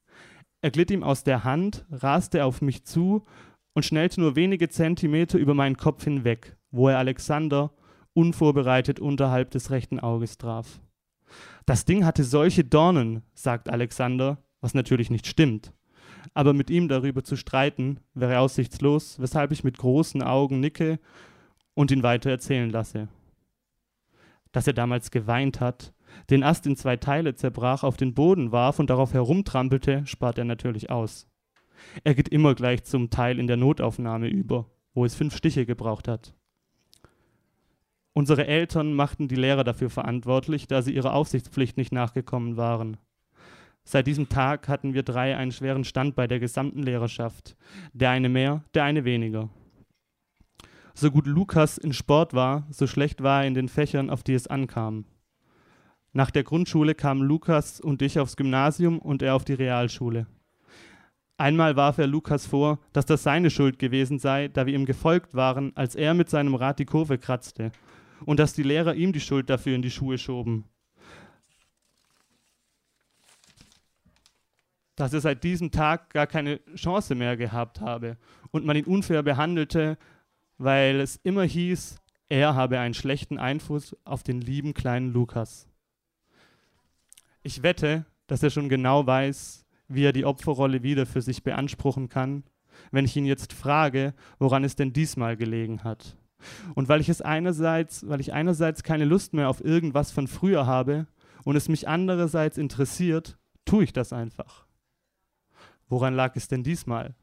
Er 0.60 0.70
glitt 0.70 0.90
ihm 0.90 1.02
aus 1.02 1.24
der 1.24 1.44
Hand, 1.44 1.86
raste 1.90 2.44
auf 2.44 2.60
mich 2.60 2.84
zu 2.84 3.24
und 3.74 3.84
schnellte 3.84 4.20
nur 4.20 4.36
wenige 4.36 4.68
Zentimeter 4.68 5.38
über 5.38 5.54
meinen 5.54 5.76
Kopf 5.76 6.04
hinweg, 6.04 6.56
wo 6.70 6.88
er 6.88 6.98
Alexander 6.98 7.72
unvorbereitet 8.14 9.00
unterhalb 9.00 9.50
des 9.50 9.70
rechten 9.70 10.00
Auges 10.00 10.38
traf. 10.38 10.80
Das 11.66 11.84
Ding 11.84 12.04
hatte 12.04 12.24
solche 12.24 12.64
Dornen, 12.64 13.22
sagt 13.34 13.68
Alexander, 13.68 14.38
was 14.60 14.74
natürlich 14.74 15.10
nicht 15.10 15.26
stimmt 15.26 15.72
aber 16.34 16.52
mit 16.52 16.70
ihm 16.70 16.88
darüber 16.88 17.24
zu 17.24 17.36
streiten, 17.36 18.00
wäre 18.14 18.38
aussichtslos, 18.40 19.20
weshalb 19.20 19.52
ich 19.52 19.64
mit 19.64 19.78
großen 19.78 20.22
Augen 20.22 20.60
nicke 20.60 20.98
und 21.74 21.90
ihn 21.90 22.02
weiter 22.02 22.30
erzählen 22.30 22.70
lasse. 22.70 23.08
Dass 24.52 24.66
er 24.66 24.72
damals 24.72 25.10
geweint 25.10 25.60
hat, 25.60 25.92
den 26.30 26.42
Ast 26.42 26.66
in 26.66 26.76
zwei 26.76 26.96
Teile 26.96 27.34
zerbrach, 27.34 27.82
auf 27.82 27.96
den 27.96 28.14
Boden 28.14 28.52
warf 28.52 28.78
und 28.78 28.90
darauf 28.90 29.12
herumtrampelte, 29.12 30.06
spart 30.06 30.38
er 30.38 30.44
natürlich 30.44 30.90
aus. 30.90 31.28
Er 32.04 32.14
geht 32.14 32.28
immer 32.28 32.54
gleich 32.54 32.84
zum 32.84 33.10
Teil 33.10 33.38
in 33.38 33.46
der 33.46 33.56
Notaufnahme 33.56 34.28
über, 34.28 34.70
wo 34.94 35.04
es 35.04 35.14
fünf 35.14 35.36
Stiche 35.36 35.66
gebraucht 35.66 36.08
hat. 36.08 36.34
Unsere 38.14 38.46
Eltern 38.46 38.94
machten 38.94 39.28
die 39.28 39.36
Lehrer 39.36 39.62
dafür 39.62 39.90
verantwortlich, 39.90 40.66
da 40.66 40.80
sie 40.80 40.94
ihrer 40.94 41.12
Aufsichtspflicht 41.12 41.76
nicht 41.76 41.92
nachgekommen 41.92 42.56
waren. 42.56 42.96
Seit 43.88 44.08
diesem 44.08 44.28
Tag 44.28 44.66
hatten 44.66 44.94
wir 44.94 45.04
drei 45.04 45.36
einen 45.36 45.52
schweren 45.52 45.84
Stand 45.84 46.16
bei 46.16 46.26
der 46.26 46.40
gesamten 46.40 46.82
Lehrerschaft. 46.82 47.56
Der 47.92 48.10
eine 48.10 48.28
mehr, 48.28 48.64
der 48.74 48.82
eine 48.82 49.04
weniger. 49.04 49.48
So 50.92 51.12
gut 51.12 51.26
Lukas 51.28 51.78
in 51.78 51.92
Sport 51.92 52.34
war, 52.34 52.66
so 52.70 52.88
schlecht 52.88 53.22
war 53.22 53.42
er 53.42 53.46
in 53.46 53.54
den 53.54 53.68
Fächern, 53.68 54.10
auf 54.10 54.24
die 54.24 54.34
es 54.34 54.48
ankam. 54.48 55.04
Nach 56.12 56.32
der 56.32 56.42
Grundschule 56.42 56.96
kamen 56.96 57.22
Lukas 57.22 57.80
und 57.80 58.02
ich 58.02 58.18
aufs 58.18 58.36
Gymnasium 58.36 58.98
und 58.98 59.22
er 59.22 59.36
auf 59.36 59.44
die 59.44 59.52
Realschule. 59.52 60.26
Einmal 61.38 61.76
warf 61.76 61.98
er 61.98 62.08
Lukas 62.08 62.44
vor, 62.44 62.80
dass 62.92 63.06
das 63.06 63.22
seine 63.22 63.50
Schuld 63.50 63.78
gewesen 63.78 64.18
sei, 64.18 64.48
da 64.48 64.66
wir 64.66 64.74
ihm 64.74 64.86
gefolgt 64.86 65.34
waren, 65.34 65.70
als 65.76 65.94
er 65.94 66.14
mit 66.14 66.28
seinem 66.28 66.56
Rad 66.56 66.80
die 66.80 66.86
Kurve 66.86 67.18
kratzte, 67.18 67.70
und 68.24 68.40
dass 68.40 68.54
die 68.54 68.64
Lehrer 68.64 68.94
ihm 68.96 69.12
die 69.12 69.20
Schuld 69.20 69.48
dafür 69.48 69.76
in 69.76 69.82
die 69.82 69.90
Schuhe 69.90 70.18
schoben. 70.18 70.64
Dass 74.96 75.12
er 75.12 75.20
seit 75.20 75.44
diesem 75.44 75.70
Tag 75.70 76.10
gar 76.10 76.26
keine 76.26 76.60
Chance 76.74 77.14
mehr 77.14 77.36
gehabt 77.36 77.80
habe 77.80 78.16
und 78.50 78.64
man 78.64 78.76
ihn 78.76 78.86
unfair 78.86 79.22
behandelte, 79.22 79.98
weil 80.58 81.00
es 81.00 81.16
immer 81.22 81.44
hieß, 81.44 82.00
er 82.28 82.54
habe 82.54 82.78
einen 82.78 82.94
schlechten 82.94 83.38
Einfluss 83.38 83.94
auf 84.04 84.22
den 84.22 84.40
lieben 84.40 84.74
kleinen 84.74 85.12
Lukas. 85.12 85.68
Ich 87.42 87.62
wette, 87.62 88.06
dass 88.26 88.42
er 88.42 88.50
schon 88.50 88.68
genau 88.68 89.06
weiß, 89.06 89.64
wie 89.88 90.04
er 90.04 90.12
die 90.12 90.24
Opferrolle 90.24 90.82
wieder 90.82 91.06
für 91.06 91.22
sich 91.22 91.44
beanspruchen 91.44 92.08
kann, 92.08 92.42
wenn 92.90 93.04
ich 93.04 93.16
ihn 93.16 93.26
jetzt 93.26 93.52
frage, 93.52 94.14
woran 94.38 94.64
es 94.64 94.74
denn 94.74 94.92
diesmal 94.92 95.36
gelegen 95.36 95.84
hat. 95.84 96.16
Und 96.74 96.88
weil 96.88 97.00
ich 97.00 97.08
es 97.08 97.22
einerseits, 97.22 98.08
weil 98.08 98.20
ich 98.20 98.32
einerseits 98.32 98.82
keine 98.82 99.04
Lust 99.04 99.32
mehr 99.32 99.48
auf 99.48 99.64
irgendwas 99.64 100.10
von 100.10 100.26
früher 100.26 100.66
habe 100.66 101.06
und 101.44 101.56
es 101.56 101.68
mich 101.68 101.86
andererseits 101.86 102.58
interessiert, 102.58 103.38
tue 103.64 103.84
ich 103.84 103.92
das 103.92 104.12
einfach. 104.12 104.65
Woran 105.88 106.14
lag 106.14 106.36
es 106.36 106.48
denn 106.48 106.62
diesmal? 106.62 107.14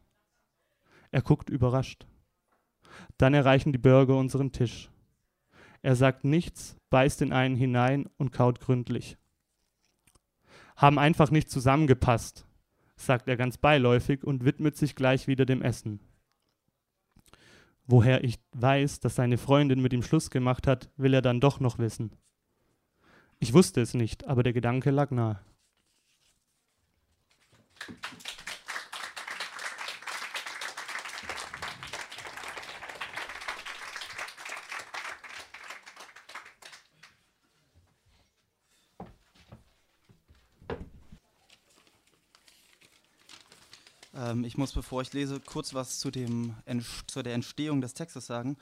Er 1.11 1.21
guckt 1.21 1.49
überrascht. 1.49 2.07
Dann 3.17 3.33
erreichen 3.33 3.71
die 3.71 3.77
Bürger 3.77 4.17
unseren 4.17 4.51
Tisch. 4.51 4.89
Er 5.81 5.95
sagt 5.95 6.23
nichts, 6.23 6.77
beißt 6.89 7.21
in 7.21 7.33
einen 7.33 7.55
hinein 7.55 8.09
und 8.17 8.31
kaut 8.31 8.59
gründlich. 8.59 9.17
Haben 10.77 10.97
einfach 10.97 11.29
nicht 11.29 11.49
zusammengepasst, 11.49 12.47
sagt 12.95 13.27
er 13.27 13.37
ganz 13.37 13.57
beiläufig 13.57 14.23
und 14.23 14.45
widmet 14.45 14.77
sich 14.77 14.95
gleich 14.95 15.27
wieder 15.27 15.45
dem 15.45 15.61
Essen. 15.61 15.99
Woher 17.85 18.23
ich 18.23 18.39
weiß, 18.53 19.01
dass 19.01 19.15
seine 19.15 19.37
Freundin 19.37 19.81
mit 19.81 19.91
ihm 19.91 20.03
Schluss 20.03 20.29
gemacht 20.29 20.67
hat, 20.67 20.89
will 20.95 21.13
er 21.13 21.21
dann 21.21 21.41
doch 21.41 21.59
noch 21.59 21.79
wissen. 21.79 22.15
Ich 23.39 23.53
wusste 23.53 23.81
es 23.81 23.93
nicht, 23.93 24.25
aber 24.25 24.41
der 24.41 24.53
Gedanke 24.53 24.89
lag 24.89 25.11
nahe. 25.11 25.41
Ähm, 44.33 44.43
ich 44.43 44.57
muss, 44.57 44.73
bevor 44.73 45.01
ich 45.01 45.13
lese, 45.13 45.39
kurz 45.39 45.73
was 45.73 45.99
zu, 45.99 46.11
dem, 46.11 46.55
zu 47.07 47.23
der 47.23 47.33
Entstehung 47.33 47.81
des 47.81 47.93
Textes 47.93 48.25
sagen. 48.25 48.57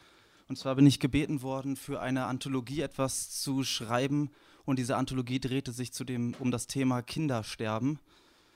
Und 0.48 0.58
zwar 0.58 0.76
bin 0.76 0.86
ich 0.86 1.00
gebeten 1.00 1.42
worden, 1.42 1.76
für 1.76 2.02
eine 2.02 2.26
Anthologie 2.26 2.82
etwas 2.82 3.30
zu 3.42 3.64
schreiben. 3.64 4.32
Und 4.66 4.78
diese 4.80 4.98
Anthologie 4.98 5.40
drehte 5.40 5.72
sich 5.72 5.94
zu 5.94 6.04
dem, 6.04 6.36
um 6.40 6.52
das 6.52 6.68
Thema 6.68 7.02
Kindersterben. 7.02 8.00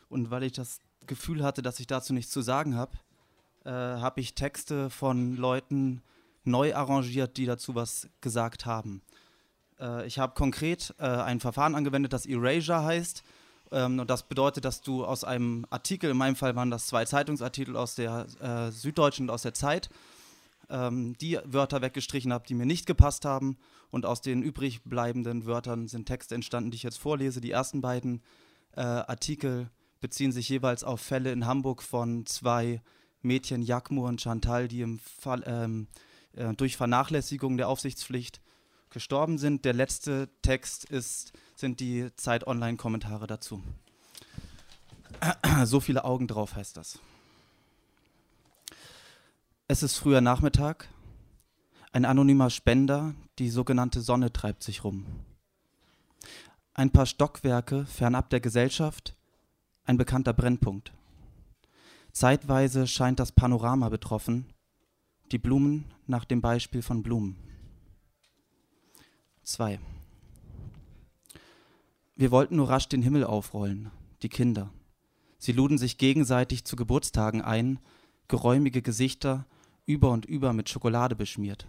Und 0.09 0.29
weil 0.29 0.43
ich 0.43 0.51
das 0.51 0.79
Gefühl 1.07 1.43
hatte, 1.43 1.61
dass 1.61 1.79
ich 1.79 1.87
dazu 1.87 2.13
nichts 2.13 2.31
zu 2.31 2.41
sagen 2.41 2.75
habe, 2.75 2.97
äh, 3.63 3.69
habe 3.69 4.19
ich 4.21 4.35
Texte 4.35 4.89
von 4.89 5.35
Leuten 5.35 6.01
neu 6.43 6.75
arrangiert, 6.75 7.37
die 7.37 7.45
dazu 7.45 7.75
was 7.75 8.07
gesagt 8.21 8.65
haben. 8.65 9.01
Äh, 9.79 10.05
ich 10.05 10.19
habe 10.19 10.35
konkret 10.35 10.93
äh, 10.99 11.05
ein 11.05 11.39
Verfahren 11.39 11.75
angewendet, 11.75 12.13
das 12.13 12.25
Erasure 12.25 12.83
heißt. 12.83 13.23
Ähm, 13.75 13.99
und 13.99 14.09
das 14.09 14.23
bedeutet, 14.23 14.63
dass 14.63 14.81
du 14.81 15.05
aus 15.05 15.23
einem 15.25 15.65
Artikel, 15.69 16.09
in 16.09 16.17
meinem 16.17 16.37
Fall 16.37 16.55
waren 16.55 16.71
das 16.71 16.87
zwei 16.87 17.03
Zeitungsartikel 17.03 17.75
aus 17.75 17.95
der 17.95 18.25
äh, 18.39 18.71
Süddeutschen 18.71 19.25
und 19.25 19.29
aus 19.33 19.41
der 19.41 19.53
Zeit, 19.53 19.89
ähm, 20.69 21.17
die 21.19 21.37
Wörter 21.43 21.81
weggestrichen 21.81 22.31
habe, 22.31 22.47
die 22.47 22.55
mir 22.55 22.65
nicht 22.65 22.85
gepasst 22.85 23.25
haben. 23.25 23.57
Und 23.91 24.05
aus 24.05 24.21
den 24.21 24.41
übrig 24.41 24.83
bleibenden 24.83 25.45
Wörtern 25.45 25.87
sind 25.87 26.05
Texte 26.05 26.35
entstanden, 26.35 26.71
die 26.71 26.75
ich 26.75 26.83
jetzt 26.83 26.99
vorlese. 26.99 27.41
Die 27.41 27.51
ersten 27.51 27.81
beiden 27.81 28.21
äh, 28.75 28.81
Artikel 28.81 29.69
beziehen 29.99 30.31
sich 30.31 30.47
jeweils 30.47 30.83
auf 30.83 31.01
Fälle 31.01 31.31
in 31.31 31.45
Hamburg 31.45 31.83
von 31.83 32.25
zwei 32.25 32.81
Mädchen, 33.21 33.61
Jakmur 33.61 34.07
und 34.07 34.21
Chantal, 34.21 34.67
die 34.69 34.81
im 34.81 34.99
Fall, 34.99 35.43
ähm, 35.45 35.87
äh, 36.33 36.53
durch 36.53 36.77
Vernachlässigung 36.77 37.57
der 37.57 37.67
Aufsichtspflicht 37.67 38.41
gestorben 38.89 39.37
sind. 39.37 39.65
Der 39.65 39.73
letzte 39.73 40.29
Text 40.41 40.85
ist, 40.85 41.33
sind 41.55 41.79
die 41.79 42.09
Zeit 42.15 42.45
Online-Kommentare 42.47 43.27
dazu. 43.27 43.63
So 45.63 45.79
viele 45.79 46.03
Augen 46.03 46.27
drauf 46.27 46.55
heißt 46.55 46.77
das. 46.77 46.99
Es 49.67 49.81
ist 49.81 49.97
früher 49.97 50.21
Nachmittag. 50.21 50.89
Ein 51.91 52.05
anonymer 52.05 52.49
Spender, 52.49 53.15
die 53.39 53.49
sogenannte 53.49 54.01
Sonne 54.01 54.33
treibt 54.33 54.63
sich 54.63 54.83
rum. 54.83 55.05
Ein 56.73 56.91
paar 56.91 57.05
Stockwerke 57.05 57.85
fernab 57.85 58.29
der 58.29 58.41
Gesellschaft, 58.41 59.15
ein 59.85 59.97
bekannter 59.97 60.33
Brennpunkt. 60.33 60.91
Zeitweise 62.11 62.85
scheint 62.85 63.19
das 63.19 63.31
Panorama 63.31 63.87
betroffen, 63.89 64.53
die 65.31 65.37
Blumen 65.37 65.85
nach 66.05 66.25
dem 66.25 66.41
Beispiel 66.41 66.81
von 66.81 67.01
Blumen. 67.01 67.37
2. 69.43 69.79
Wir 72.17 72.31
wollten 72.31 72.55
nur 72.55 72.69
rasch 72.69 72.87
den 72.87 73.01
Himmel 73.01 73.25
aufrollen, 73.25 73.91
die 74.21 74.29
Kinder. 74.29 74.71
Sie 75.37 75.51
luden 75.51 75.77
sich 75.77 75.97
gegenseitig 75.97 76.63
zu 76.63 76.77
Geburtstagen 76.77 77.41
ein, 77.41 77.79
geräumige 78.29 78.81
Gesichter, 78.81 79.45
über 79.85 80.11
und 80.11 80.25
über 80.25 80.53
mit 80.53 80.69
Schokolade 80.69 81.15
beschmiert. 81.15 81.67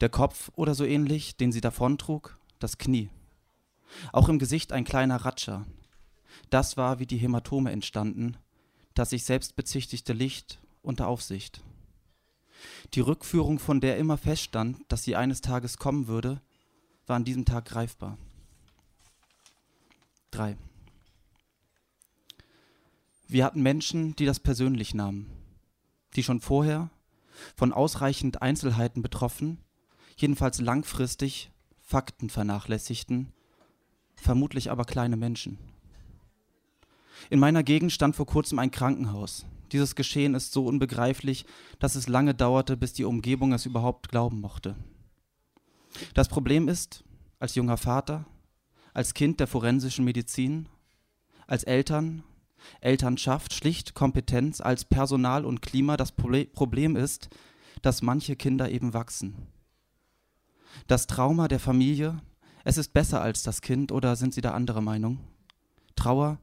Der 0.00 0.10
Kopf 0.10 0.50
oder 0.54 0.74
so 0.74 0.84
ähnlich, 0.84 1.36
den 1.36 1.50
sie 1.50 1.62
davontrug, 1.62 2.38
das 2.58 2.76
Knie. 2.76 3.08
Auch 4.12 4.28
im 4.28 4.38
Gesicht 4.38 4.72
ein 4.72 4.84
kleiner 4.84 5.16
Ratscher. 5.16 5.66
Das 6.50 6.76
war, 6.76 6.98
wie 6.98 7.06
die 7.06 7.16
Hämatome 7.16 7.72
entstanden, 7.72 8.36
das 8.92 9.10
sich 9.10 9.24
selbst 9.24 9.56
bezichtigte 9.56 10.12
Licht 10.12 10.60
unter 10.82 11.08
Aufsicht. 11.08 11.64
Die 12.92 13.00
Rückführung, 13.00 13.58
von 13.58 13.80
der 13.80 13.96
immer 13.96 14.18
feststand, 14.18 14.78
dass 14.88 15.04
sie 15.04 15.16
eines 15.16 15.40
Tages 15.40 15.78
kommen 15.78 16.06
würde, 16.06 16.42
war 17.06 17.16
an 17.16 17.24
diesem 17.24 17.46
Tag 17.46 17.64
greifbar. 17.64 18.18
3. 20.30 20.56
Wir 23.26 23.44
hatten 23.44 23.62
Menschen, 23.62 24.16
die 24.16 24.26
das 24.26 24.40
persönlich 24.40 24.94
nahmen, 24.94 25.30
die 26.16 26.22
schon 26.22 26.40
vorher 26.40 26.90
von 27.56 27.72
ausreichend 27.72 28.42
Einzelheiten 28.42 29.02
betroffen, 29.02 29.58
jedenfalls 30.16 30.60
langfristig 30.60 31.50
Fakten 31.80 32.30
vernachlässigten, 32.30 33.32
vermutlich 34.16 34.70
aber 34.70 34.84
kleine 34.84 35.16
Menschen. 35.16 35.58
In 37.30 37.38
meiner 37.40 37.62
Gegend 37.62 37.92
stand 37.92 38.16
vor 38.16 38.26
kurzem 38.26 38.58
ein 38.58 38.70
Krankenhaus. 38.70 39.44
Dieses 39.72 39.94
Geschehen 39.94 40.34
ist 40.34 40.52
so 40.52 40.66
unbegreiflich, 40.66 41.44
dass 41.78 41.94
es 41.94 42.08
lange 42.08 42.34
dauerte, 42.34 42.76
bis 42.76 42.92
die 42.92 43.04
Umgebung 43.04 43.52
es 43.52 43.66
überhaupt 43.66 44.08
glauben 44.08 44.40
mochte. 44.40 44.76
Das 46.14 46.28
Problem 46.28 46.68
ist, 46.68 47.04
als 47.38 47.54
junger 47.54 47.76
Vater, 47.76 48.24
als 48.98 49.14
Kind 49.14 49.38
der 49.38 49.46
forensischen 49.46 50.04
Medizin, 50.04 50.68
als 51.46 51.62
Eltern, 51.62 52.24
Elternschaft, 52.80 53.54
schlicht 53.54 53.94
Kompetenz, 53.94 54.60
als 54.60 54.84
Personal 54.84 55.44
und 55.44 55.62
Klima, 55.62 55.96
das 55.96 56.10
Problem 56.10 56.96
ist, 56.96 57.28
dass 57.80 58.02
manche 58.02 58.34
Kinder 58.34 58.72
eben 58.72 58.94
wachsen. 58.94 59.36
Das 60.88 61.06
Trauma 61.06 61.46
der 61.46 61.60
Familie, 61.60 62.20
es 62.64 62.76
ist 62.76 62.92
besser 62.92 63.22
als 63.22 63.44
das 63.44 63.60
Kind 63.60 63.92
oder 63.92 64.16
sind 64.16 64.34
Sie 64.34 64.40
da 64.40 64.50
anderer 64.50 64.80
Meinung? 64.80 65.20
Trauer, 65.94 66.40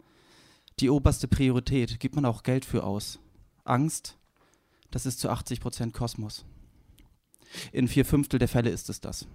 die 0.79 0.89
oberste 0.89 1.27
Priorität, 1.27 1.99
gibt 1.99 2.15
man 2.15 2.23
auch 2.23 2.41
Geld 2.41 2.63
für 2.63 2.85
aus. 2.85 3.19
Angst, 3.65 4.17
das 4.91 5.05
ist 5.05 5.19
zu 5.19 5.29
80 5.29 5.59
Prozent 5.59 5.93
Kosmos. 5.93 6.45
In 7.73 7.89
vier 7.89 8.05
Fünftel 8.05 8.39
der 8.39 8.47
Fälle 8.47 8.69
ist 8.69 8.89
es 8.89 9.01
das. 9.01 9.27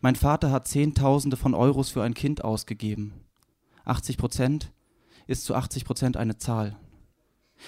Mein 0.00 0.16
Vater 0.16 0.50
hat 0.50 0.68
Zehntausende 0.68 1.36
von 1.36 1.54
Euros 1.54 1.90
für 1.90 2.02
ein 2.02 2.14
Kind 2.14 2.44
ausgegeben. 2.44 3.14
80 3.84 4.16
Prozent 4.16 4.72
ist 5.26 5.44
zu 5.44 5.54
80 5.54 5.84
Prozent 5.84 6.16
eine 6.16 6.36
Zahl. 6.38 6.76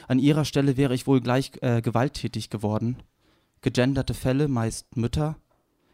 An 0.08 0.18
ihrer 0.18 0.44
Stelle 0.44 0.76
wäre 0.76 0.94
ich 0.94 1.06
wohl 1.06 1.20
gleich 1.20 1.52
äh, 1.60 1.80
gewalttätig 1.80 2.50
geworden. 2.50 3.02
Gegenderte 3.60 4.14
Fälle, 4.14 4.48
meist 4.48 4.96
Mütter. 4.96 5.36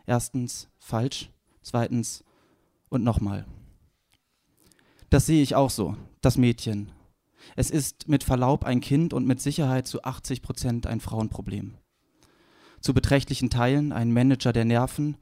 Erstens 0.06 0.68
falsch, 0.78 1.30
zweitens 1.62 2.24
und 2.88 3.04
nochmal. 3.04 3.46
Das 5.10 5.26
sehe 5.26 5.42
ich 5.42 5.54
auch 5.54 5.70
so, 5.70 5.96
das 6.20 6.38
Mädchen. 6.38 6.92
Es 7.56 7.70
ist 7.70 8.08
mit 8.08 8.24
Verlaub 8.24 8.64
ein 8.64 8.80
Kind 8.80 9.12
und 9.12 9.26
mit 9.26 9.40
Sicherheit 9.40 9.86
zu 9.86 10.02
80 10.04 10.42
Prozent 10.42 10.86
ein 10.86 11.00
Frauenproblem. 11.00 11.76
Zu 12.80 12.94
beträchtlichen 12.94 13.50
Teilen 13.50 13.92
ein 13.92 14.12
Manager 14.12 14.52
der 14.52 14.64
Nerven, 14.64 15.16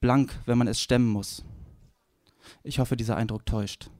blank, 0.00 0.38
wenn 0.46 0.58
man 0.58 0.68
es 0.68 0.80
stemmen 0.80 1.08
muss. 1.08 1.44
Ich 2.62 2.78
hoffe, 2.78 2.96
dieser 2.96 3.16
Eindruck 3.16 3.46
täuscht. 3.46 3.90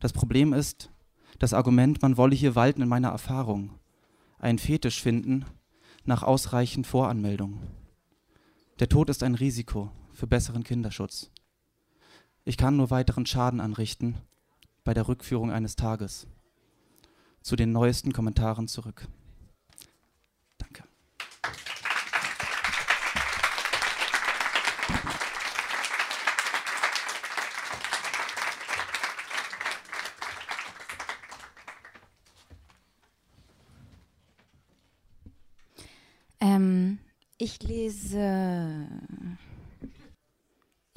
Das 0.00 0.12
Problem 0.12 0.52
ist, 0.52 0.90
das 1.38 1.54
Argument, 1.54 2.02
man 2.02 2.16
wolle 2.16 2.34
hier 2.34 2.54
walten 2.54 2.82
in 2.82 2.88
meiner 2.88 3.08
Erfahrung, 3.08 3.78
einen 4.38 4.58
Fetisch 4.58 5.00
finden 5.00 5.44
nach 6.04 6.22
ausreichend 6.22 6.86
Voranmeldung. 6.86 7.60
Der 8.78 8.88
Tod 8.88 9.08
ist 9.08 9.22
ein 9.22 9.34
Risiko 9.34 9.90
für 10.12 10.26
besseren 10.26 10.64
Kinderschutz. 10.64 11.30
Ich 12.44 12.56
kann 12.56 12.76
nur 12.76 12.90
weiteren 12.90 13.26
Schaden 13.26 13.60
anrichten 13.60 14.16
bei 14.84 14.94
der 14.94 15.08
Rückführung 15.08 15.50
eines 15.50 15.74
Tages. 15.76 16.28
Zu 17.42 17.56
den 17.56 17.72
neuesten 17.72 18.12
Kommentaren 18.12 18.68
zurück. 18.68 19.08
Danke. 20.58 20.84
Ähm, 36.40 36.98
ich 37.38 37.62
lese. 37.62 38.88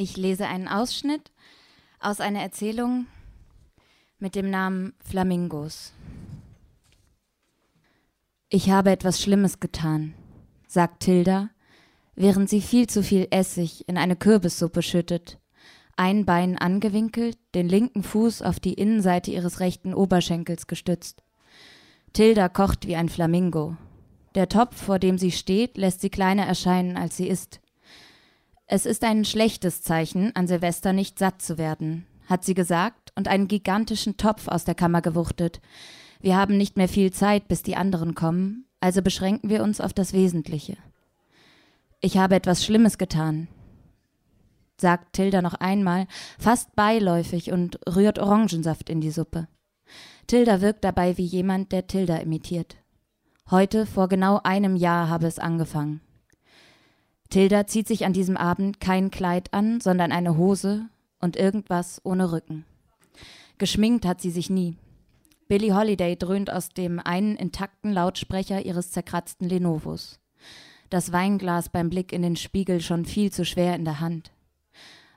Ich 0.02 0.16
lese 0.16 0.48
einen 0.48 0.70
Ausschnitt 0.70 1.30
aus 2.00 2.22
einer 2.22 2.40
Erzählung 2.40 3.08
mit 4.18 4.34
dem 4.34 4.50
Namen 4.50 4.94
Flamingos. 5.04 5.92
Ich 8.48 8.70
habe 8.70 8.92
etwas 8.92 9.22
Schlimmes 9.22 9.60
getan, 9.60 10.14
sagt 10.70 11.02
Tilda, 11.02 11.50
während 12.16 12.50
sie 12.50 12.62
viel 12.62 12.88
zu 12.88 13.04
viel 13.04 13.28
Essig 13.30 13.90
in 13.90 13.98
eine 13.98 14.16
Kürbissuppe 14.16 14.84
schüttet, 14.84 15.38
ein 15.98 16.24
Bein 16.24 16.58
angewinkelt, 16.58 17.38
den 17.54 17.68
linken 17.68 18.02
Fuß 18.02 18.42
auf 18.42 18.62
die 18.62 18.76
Innenseite 18.76 19.32
ihres 19.32 19.60
rechten 19.60 19.94
Oberschenkels 19.94 20.68
gestützt. 20.68 21.24
Tilda 22.14 22.48
kocht 22.48 22.88
wie 22.88 22.96
ein 22.96 23.10
Flamingo, 23.10 23.76
der 24.34 24.48
Topf, 24.48 24.82
vor 24.82 24.98
dem 24.98 25.18
sie 25.18 25.34
steht, 25.34 25.76
lässt 25.76 26.00
sie 26.00 26.10
kleiner 26.10 26.46
erscheinen, 26.46 26.96
als 26.96 27.18
sie 27.18 27.28
ist. 27.28 27.60
Es 28.72 28.86
ist 28.86 29.04
ein 29.04 29.26
schlechtes 29.26 29.82
Zeichen, 29.82 30.36
an 30.36 30.46
Silvester 30.46 30.94
nicht 30.94 31.18
satt 31.18 31.42
zu 31.42 31.58
werden, 31.58 32.06
hat 32.28 32.46
sie 32.46 32.54
gesagt 32.54 33.12
und 33.16 33.28
einen 33.28 33.48
gigantischen 33.48 34.16
Topf 34.16 34.48
aus 34.48 34.64
der 34.64 34.76
Kammer 34.76 35.02
gewuchtet. 35.02 35.60
Wir 36.20 36.38
haben 36.38 36.56
nicht 36.56 36.78
mehr 36.78 36.88
viel 36.88 37.12
Zeit, 37.12 37.48
bis 37.48 37.64
die 37.64 37.76
anderen 37.76 38.14
kommen, 38.14 38.68
also 38.80 39.02
beschränken 39.02 39.50
wir 39.50 39.64
uns 39.64 39.82
auf 39.82 39.92
das 39.92 40.14
Wesentliche. 40.14 40.78
Ich 42.00 42.20
habe 42.20 42.36
etwas 42.36 42.64
Schlimmes 42.64 43.00
getan, 43.00 43.48
sagt 44.78 45.14
Tilda 45.14 45.42
noch 45.42 45.56
einmal, 45.56 46.06
fast 46.38 46.76
beiläufig 46.76 47.52
und 47.52 47.80
rührt 47.90 48.20
Orangensaft 48.20 48.92
in 48.92 49.02
die 49.02 49.10
Suppe. 49.10 49.48
Tilda 50.28 50.62
wirkt 50.62 50.84
dabei 50.84 51.18
wie 51.18 51.26
jemand, 51.26 51.72
der 51.72 51.88
Tilda 51.88 52.18
imitiert. 52.18 52.78
Heute, 53.50 53.88
vor 53.88 54.10
genau 54.10 54.40
einem 54.44 54.76
Jahr, 54.76 55.10
habe 55.10 55.26
es 55.26 55.40
angefangen. 55.40 56.02
Tilda 57.30 57.68
zieht 57.68 57.88
sich 57.88 58.06
an 58.06 58.14
diesem 58.14 58.38
Abend 58.38 58.80
kein 58.80 59.12
Kleid 59.12 59.54
an, 59.54 59.82
sondern 59.82 60.12
eine 60.12 60.36
Hose 60.36 60.90
und 61.20 61.36
irgendwas 61.36 62.02
ohne 62.04 62.32
Rücken. 62.32 62.66
Geschminkt 63.60 64.06
hat 64.06 64.20
sie 64.20 64.32
sich 64.32 64.50
nie. 64.50 64.78
Billie 65.48 65.76
Holiday 65.76 66.16
dröhnt 66.16 66.52
aus 66.52 66.70
dem 66.70 67.00
einen 67.00 67.36
intakten 67.36 67.92
Lautsprecher 67.92 68.66
ihres 68.66 68.92
zerkratzten 68.92 69.48
Lenovos. 69.48 70.20
Das 70.90 71.12
Weinglas 71.12 71.70
beim 71.70 71.90
Blick 71.90 72.14
in 72.14 72.22
den 72.22 72.36
Spiegel 72.36 72.82
schon 72.82 73.06
viel 73.06 73.32
zu 73.32 73.46
schwer 73.46 73.76
in 73.76 73.86
der 73.86 74.00
Hand. 74.00 74.32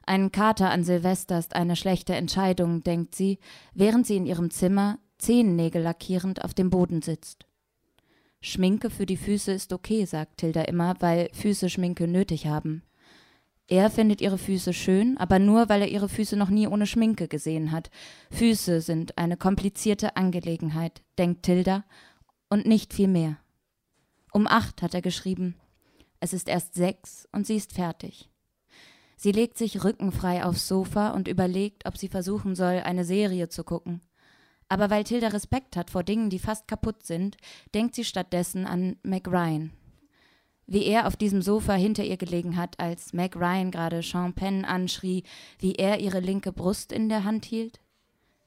Ein 0.04 0.32
Kater 0.32 0.70
an 0.70 0.84
Silvester 0.84 1.38
ist 1.38 1.54
eine 1.54 1.76
schlechte 1.76 2.14
Entscheidung, 2.14 2.82
denkt 2.82 3.14
sie, 3.14 3.38
während 3.72 4.06
sie 4.06 4.16
in 4.16 4.26
ihrem 4.26 4.50
Zimmer, 4.50 4.98
Zehennägel 5.18 5.82
lackierend, 5.82 6.44
auf 6.44 6.52
dem 6.52 6.70
Boden 6.70 7.00
sitzt. 7.00 7.46
Schminke 8.44 8.90
für 8.90 9.06
die 9.06 9.16
Füße 9.16 9.52
ist 9.52 9.72
okay, 9.72 10.04
sagt 10.04 10.38
Tilda 10.38 10.62
immer, 10.62 10.96
weil 10.98 11.30
Füße 11.32 11.70
Schminke 11.70 12.08
nötig 12.08 12.46
haben. 12.46 12.82
Er 13.68 13.88
findet 13.88 14.20
ihre 14.20 14.36
Füße 14.36 14.72
schön, 14.72 15.16
aber 15.16 15.38
nur, 15.38 15.68
weil 15.68 15.82
er 15.82 15.88
ihre 15.88 16.08
Füße 16.08 16.36
noch 16.36 16.50
nie 16.50 16.66
ohne 16.66 16.86
Schminke 16.86 17.28
gesehen 17.28 17.70
hat. 17.70 17.90
Füße 18.32 18.80
sind 18.80 19.16
eine 19.16 19.36
komplizierte 19.36 20.16
Angelegenheit, 20.16 21.02
denkt 21.18 21.44
Tilda, 21.44 21.84
und 22.50 22.66
nicht 22.66 22.92
viel 22.92 23.08
mehr. 23.08 23.38
Um 24.32 24.48
acht 24.48 24.82
hat 24.82 24.92
er 24.92 25.02
geschrieben. 25.02 25.54
Es 26.18 26.32
ist 26.32 26.48
erst 26.48 26.74
sechs 26.74 27.28
und 27.30 27.46
sie 27.46 27.56
ist 27.56 27.72
fertig. 27.72 28.28
Sie 29.16 29.32
legt 29.32 29.56
sich 29.56 29.84
rückenfrei 29.84 30.44
aufs 30.44 30.66
Sofa 30.66 31.10
und 31.10 31.28
überlegt, 31.28 31.86
ob 31.86 31.96
sie 31.96 32.08
versuchen 32.08 32.56
soll, 32.56 32.80
eine 32.80 33.04
Serie 33.04 33.48
zu 33.48 33.62
gucken. 33.62 34.00
Aber 34.72 34.88
weil 34.88 35.04
Tilda 35.04 35.28
Respekt 35.28 35.76
hat 35.76 35.90
vor 35.90 36.02
Dingen, 36.02 36.30
die 36.30 36.38
fast 36.38 36.66
kaputt 36.66 37.04
sind, 37.04 37.36
denkt 37.74 37.94
sie 37.94 38.06
stattdessen 38.06 38.64
an 38.64 38.96
Mac 39.02 39.28
Ryan. 39.28 39.70
Wie 40.66 40.86
er 40.86 41.06
auf 41.06 41.14
diesem 41.14 41.42
Sofa 41.42 41.74
hinter 41.74 42.04
ihr 42.04 42.16
gelegen 42.16 42.56
hat, 42.56 42.80
als 42.80 43.12
Mac 43.12 43.36
Ryan 43.36 43.70
gerade 43.70 44.00
Penn 44.34 44.64
anschrie, 44.64 45.24
wie 45.58 45.74
er 45.74 46.00
ihre 46.00 46.20
linke 46.20 46.52
Brust 46.52 46.90
in 46.90 47.10
der 47.10 47.24
Hand 47.24 47.44
hielt. 47.44 47.80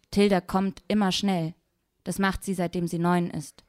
Tilda 0.09 0.41
kommt 0.41 0.81
immer 0.87 1.11
schnell. 1.11 1.53
Das 2.03 2.17
macht 2.17 2.43
sie, 2.43 2.55
seitdem 2.55 2.87
sie 2.87 2.97
neun 2.97 3.29
ist. 3.29 3.63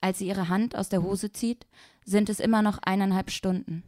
Als 0.00 0.18
sie 0.18 0.26
ihre 0.26 0.48
Hand 0.48 0.74
aus 0.74 0.88
der 0.88 1.04
Hose 1.04 1.30
zieht, 1.30 1.68
sind 2.04 2.28
es 2.28 2.40
immer 2.40 2.62
noch 2.62 2.78
eineinhalb 2.78 3.30
Stunden. 3.30 3.84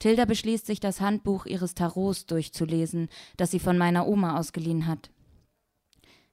Tilda 0.00 0.24
beschließt 0.24 0.66
sich, 0.66 0.80
das 0.80 1.00
Handbuch 1.00 1.46
ihres 1.46 1.76
Tarots 1.76 2.26
durchzulesen, 2.26 3.08
das 3.36 3.52
sie 3.52 3.60
von 3.60 3.78
meiner 3.78 4.08
Oma 4.08 4.36
ausgeliehen 4.36 4.88
hat. 4.88 5.10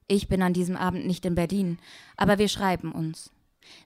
Ich 0.08 0.28
bin 0.28 0.42
an 0.42 0.54
diesem 0.54 0.76
Abend 0.76 1.06
nicht 1.06 1.26
in 1.26 1.36
Berlin, 1.36 1.80
aber 2.16 2.38
wir 2.38 2.48
schreiben 2.48 2.92
uns. 2.92 3.32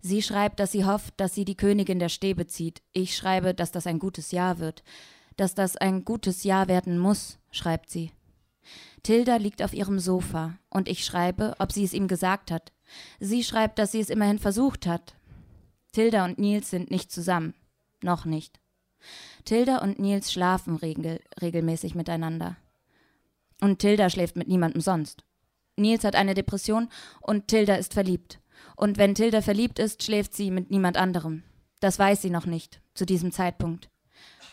Sie 0.01 0.21
schreibt, 0.21 0.59
dass 0.59 0.71
sie 0.73 0.85
hofft, 0.85 1.13
dass 1.17 1.33
sie 1.33 1.45
die 1.45 1.55
Königin 1.55 1.99
der 1.99 2.09
Stäbe 2.09 2.47
zieht. 2.47 2.81
Ich 2.91 3.15
schreibe, 3.15 3.53
dass 3.53 3.71
das 3.71 3.87
ein 3.87 3.99
gutes 3.99 4.31
Jahr 4.31 4.59
wird. 4.59 4.83
Dass 5.37 5.55
das 5.55 5.77
ein 5.77 6.03
gutes 6.03 6.43
Jahr 6.43 6.67
werden 6.67 6.99
muss, 6.99 7.39
schreibt 7.51 7.89
sie. 7.89 8.11
Tilda 9.03 9.37
liegt 9.37 9.63
auf 9.63 9.73
ihrem 9.73 9.99
Sofa 9.99 10.57
und 10.69 10.89
ich 10.89 11.05
schreibe, 11.05 11.55
ob 11.59 11.71
sie 11.71 11.85
es 11.85 11.93
ihm 11.93 12.09
gesagt 12.09 12.51
hat. 12.51 12.73
Sie 13.21 13.43
schreibt, 13.43 13.79
dass 13.79 13.93
sie 13.93 14.01
es 14.01 14.09
immerhin 14.09 14.39
versucht 14.39 14.85
hat. 14.85 15.15
Tilda 15.93 16.25
und 16.25 16.37
Nils 16.37 16.69
sind 16.69 16.91
nicht 16.91 17.11
zusammen. 17.11 17.53
Noch 18.01 18.25
nicht. 18.25 18.59
Tilda 19.45 19.77
und 19.77 19.99
Nils 19.99 20.31
schlafen 20.31 20.75
regel 20.75 21.21
regelmäßig 21.41 21.95
miteinander. 21.95 22.57
Und 23.61 23.79
Tilda 23.79 24.09
schläft 24.09 24.35
mit 24.35 24.47
niemandem 24.47 24.81
sonst. 24.81 25.23
Nils 25.79 26.03
hat 26.03 26.15
eine 26.15 26.33
Depression 26.33 26.89
und 27.21 27.47
Tilda 27.47 27.75
ist 27.75 27.93
verliebt. 27.93 28.39
Und 28.75 28.97
wenn 28.97 29.15
Tilda 29.15 29.41
verliebt 29.41 29.79
ist, 29.79 30.03
schläft 30.03 30.33
sie 30.33 30.51
mit 30.51 30.71
niemand 30.71 30.97
anderem. 30.97 31.43
Das 31.79 31.97
weiß 31.97 32.21
sie 32.21 32.29
noch 32.29 32.45
nicht, 32.45 32.81
zu 32.93 33.05
diesem 33.05 33.31
Zeitpunkt. 33.31 33.89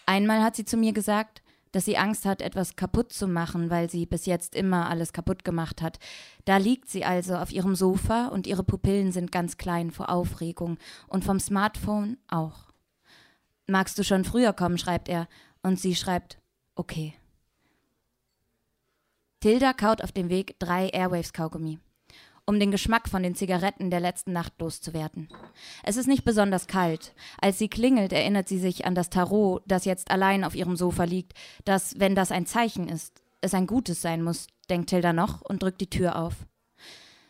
Einmal 0.07 0.43
hat 0.43 0.57
sie 0.57 0.65
zu 0.65 0.77
mir 0.77 0.93
gesagt, 0.93 1.43
dass 1.73 1.85
sie 1.85 1.99
Angst 1.99 2.25
hat, 2.25 2.41
etwas 2.41 2.77
kaputt 2.77 3.13
zu 3.13 3.29
machen, 3.29 3.69
weil 3.69 3.91
sie 3.91 4.07
bis 4.07 4.25
jetzt 4.25 4.55
immer 4.55 4.89
alles 4.89 5.13
kaputt 5.13 5.45
gemacht 5.45 5.83
hat. 5.83 5.99
Da 6.45 6.57
liegt 6.57 6.89
sie 6.89 7.05
also 7.05 7.37
auf 7.37 7.53
ihrem 7.53 7.75
Sofa 7.75 8.29
und 8.29 8.47
ihre 8.47 8.65
Pupillen 8.65 9.13
sind 9.13 9.31
ganz 9.31 9.59
klein 9.59 9.91
vor 9.91 10.09
Aufregung 10.09 10.79
und 11.09 11.25
vom 11.25 11.39
Smartphone 11.39 12.17
auch. 12.29 12.71
Magst 13.67 13.99
du 13.99 14.05
schon 14.05 14.25
früher 14.25 14.53
kommen, 14.53 14.79
schreibt 14.79 15.09
er, 15.09 15.29
und 15.63 15.81
sie 15.81 15.97
schreibt, 15.97 16.39
okay. 16.77 17.15
Tilda 19.41 19.75
kaut 19.75 20.03
auf 20.03 20.13
dem 20.13 20.31
Weg 20.31 20.59
drei 20.59 20.89
Airwaves-Kaugummi, 20.89 21.79
um 22.47 22.59
den 22.59 22.71
Geschmack 22.71 23.09
von 23.09 23.23
den 23.23 23.35
Zigaretten 23.35 23.91
der 23.91 24.01
letzten 24.01 24.33
Nacht 24.33 24.55
loszuwerden. 24.59 25.29
Es 25.83 25.97
ist 25.97 26.07
nicht 26.07 26.25
besonders 26.25 26.67
kalt. 26.67 27.15
Als 27.41 27.59
sie 27.59 27.69
klingelt, 27.69 28.13
erinnert 28.13 28.49
sie 28.49 28.59
sich 28.59 28.87
an 28.87 28.95
das 28.95 29.11
Tarot, 29.11 29.63
das 29.67 29.85
jetzt 29.85 30.11
allein 30.11 30.43
auf 30.43 30.55
ihrem 30.55 30.77
Sofa 30.77 31.05
liegt, 31.05 31.35
dass, 31.65 32.01
wenn 32.01 32.15
das 32.15 32.33
ein 32.33 32.47
Zeichen 32.47 32.89
ist, 32.89 33.23
es 33.43 33.53
ein 33.53 33.67
gutes 33.67 34.01
sein 34.01 34.23
muss, 34.23 34.47
denkt 34.71 34.89
Tilda 34.89 35.13
noch 35.13 35.43
und 35.43 35.63
drückt 35.63 35.83
die 35.83 35.91
Tür 35.91 36.17
auf. 36.17 36.47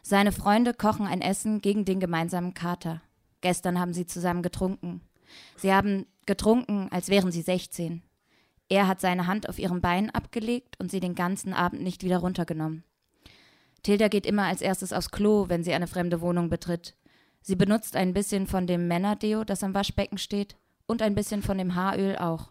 Seine 0.02 0.30
Freunde 0.30 0.74
kochen 0.74 1.08
ein 1.08 1.20
Essen 1.20 1.60
gegen 1.60 1.84
den 1.84 1.98
gemeinsamen 1.98 2.54
Kater. 2.54 3.02
Gestern 3.40 3.80
haben 3.80 3.92
sie 3.92 4.06
zusammen 4.06 4.42
getrunken. 4.42 5.00
Sie 5.56 5.72
haben 5.72 6.06
getrunken, 6.24 6.88
als 6.92 7.08
wären 7.08 7.32
sie 7.32 7.42
16. 7.42 8.02
Er 8.68 8.88
hat 8.88 9.00
seine 9.00 9.26
Hand 9.26 9.48
auf 9.48 9.58
ihrem 9.58 9.80
Bein 9.80 10.10
abgelegt 10.10 10.76
und 10.80 10.90
sie 10.90 11.00
den 11.00 11.14
ganzen 11.14 11.52
Abend 11.52 11.82
nicht 11.82 12.02
wieder 12.02 12.18
runtergenommen. 12.18 12.84
Tilda 13.82 14.08
geht 14.08 14.26
immer 14.26 14.44
als 14.44 14.62
erstes 14.62 14.92
aufs 14.92 15.10
Klo, 15.10 15.48
wenn 15.48 15.62
sie 15.62 15.72
eine 15.72 15.86
fremde 15.86 16.20
Wohnung 16.20 16.48
betritt. 16.48 16.96
Sie 17.40 17.54
benutzt 17.54 17.94
ein 17.94 18.12
bisschen 18.12 18.48
von 18.48 18.66
dem 18.66 18.88
Männerdeo, 18.88 19.44
das 19.44 19.62
am 19.62 19.74
Waschbecken 19.74 20.18
steht, 20.18 20.56
und 20.86 21.02
ein 21.02 21.14
bisschen 21.14 21.42
von 21.42 21.58
dem 21.58 21.76
Haaröl 21.76 22.16
auch. 22.16 22.50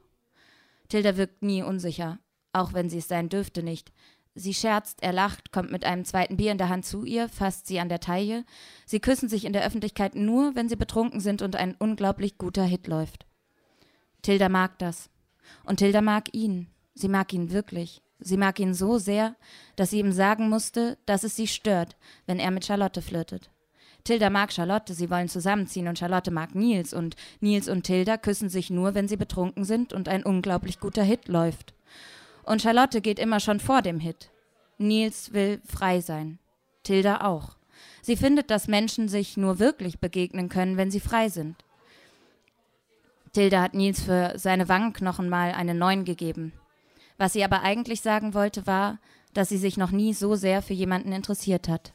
Tilda 0.88 1.18
wirkt 1.18 1.44
nie 1.44 1.64
unsicher, 1.64 2.20
auch 2.54 2.72
wenn 2.72 2.90
sie 2.90 3.00
es 3.00 3.10
sein 3.10 3.28
dürfte 3.28 3.64
nicht. 3.64 3.92
Sie 4.36 4.54
scherzt, 4.54 5.02
er 5.02 5.14
lacht, 5.14 5.52
kommt 5.52 5.72
mit 5.72 5.86
einem 5.86 6.06
zweiten 6.06 6.38
Bier 6.38 6.52
in 6.52 6.58
der 6.58 6.70
Hand 6.70 6.86
zu 6.86 7.04
ihr, 7.04 7.30
fasst 7.30 7.68
sie 7.68 7.80
an 7.80 7.90
der 7.90 8.02
Taille. 8.02 8.46
Sie 8.86 9.00
küssen 9.00 9.30
sich 9.30 9.46
in 9.46 9.54
der 9.54 9.66
Öffentlichkeit 9.66 10.16
nur, 10.16 10.56
wenn 10.56 10.70
sie 10.70 10.76
betrunken 10.76 11.22
sind 11.22 11.42
und 11.42 11.56
ein 11.56 11.76
unglaublich 11.80 12.38
guter 12.38 12.64
Hit 12.64 12.88
läuft. 12.88 13.26
Tilda 14.22 14.50
mag 14.50 14.78
das. 14.80 15.10
Und 15.64 15.78
Tilda 15.78 16.02
mag 16.02 16.34
ihn. 16.34 16.68
Sie 16.94 17.08
mag 17.08 17.34
ihn 17.34 17.52
wirklich. 17.52 18.02
Sie 18.20 18.38
mag 18.38 18.60
ihn 18.60 18.74
so 18.74 18.98
sehr, 18.98 19.36
dass 19.76 19.90
sie 19.90 20.00
ihm 20.00 20.12
sagen 20.12 20.50
musste, 20.50 20.98
dass 21.06 21.24
es 21.24 21.36
sie 21.36 21.48
stört, 21.48 21.96
wenn 22.26 22.40
er 22.40 22.52
mit 22.52 22.66
Charlotte 22.66 23.02
flirtet. 23.02 23.50
Tilda 24.06 24.30
mag 24.30 24.54
Charlotte, 24.54 24.94
sie 24.94 25.10
wollen 25.10 25.28
zusammenziehen 25.28 25.88
und 25.88 25.98
Charlotte 25.98 26.32
mag 26.32 26.54
Nils 26.54 26.94
und 26.94 27.16
Nils 27.42 27.68
und 27.68 27.84
Tilda 27.84 28.18
küssen 28.18 28.50
sich 28.50 28.70
nur, 28.70 28.94
wenn 28.94 29.08
sie 29.08 29.18
betrunken 29.18 29.66
sind 29.66 29.94
und 29.94 30.08
ein 30.08 30.24
unglaublich 30.24 30.80
guter 30.80 31.04
Hit 31.04 31.28
läuft. 31.28 31.74
Und 32.44 32.62
Charlotte 32.62 33.02
geht 33.02 33.18
immer 33.18 33.40
schon 33.40 33.60
vor 33.60 33.82
dem 33.82 34.00
Hit. 34.00 34.30
Nils 34.78 35.34
will 35.34 35.60
frei 35.66 36.02
sein. 36.02 36.38
Tilda 36.84 37.22
auch. 37.22 37.58
Sie 38.04 38.16
findet, 38.16 38.52
dass 38.52 38.68
Menschen 38.68 39.10
sich 39.10 39.38
nur 39.38 39.58
wirklich 39.58 40.00
begegnen 40.00 40.50
können, 40.50 40.78
wenn 40.78 40.92
sie 40.92 41.00
frei 41.00 41.30
sind. 41.30 41.65
Tilda 43.36 43.62
hat 43.62 43.74
Nils 43.74 44.02
für 44.02 44.32
seine 44.38 44.70
Wangenknochen 44.70 45.28
mal 45.28 45.52
eine 45.52 45.74
Neun 45.74 46.06
gegeben. 46.06 46.54
Was 47.18 47.34
sie 47.34 47.44
aber 47.44 47.64
eigentlich 47.64 48.00
sagen 48.00 48.34
wollte, 48.34 48.66
war, 48.66 48.98
dass 49.34 49.50
sie 49.50 49.58
sich 49.58 49.76
noch 49.76 49.92
nie 49.92 50.14
so 50.14 50.36
sehr 50.36 50.62
für 50.62 50.74
jemanden 50.74 51.12
interessiert 51.12 51.68
hat. 51.68 51.92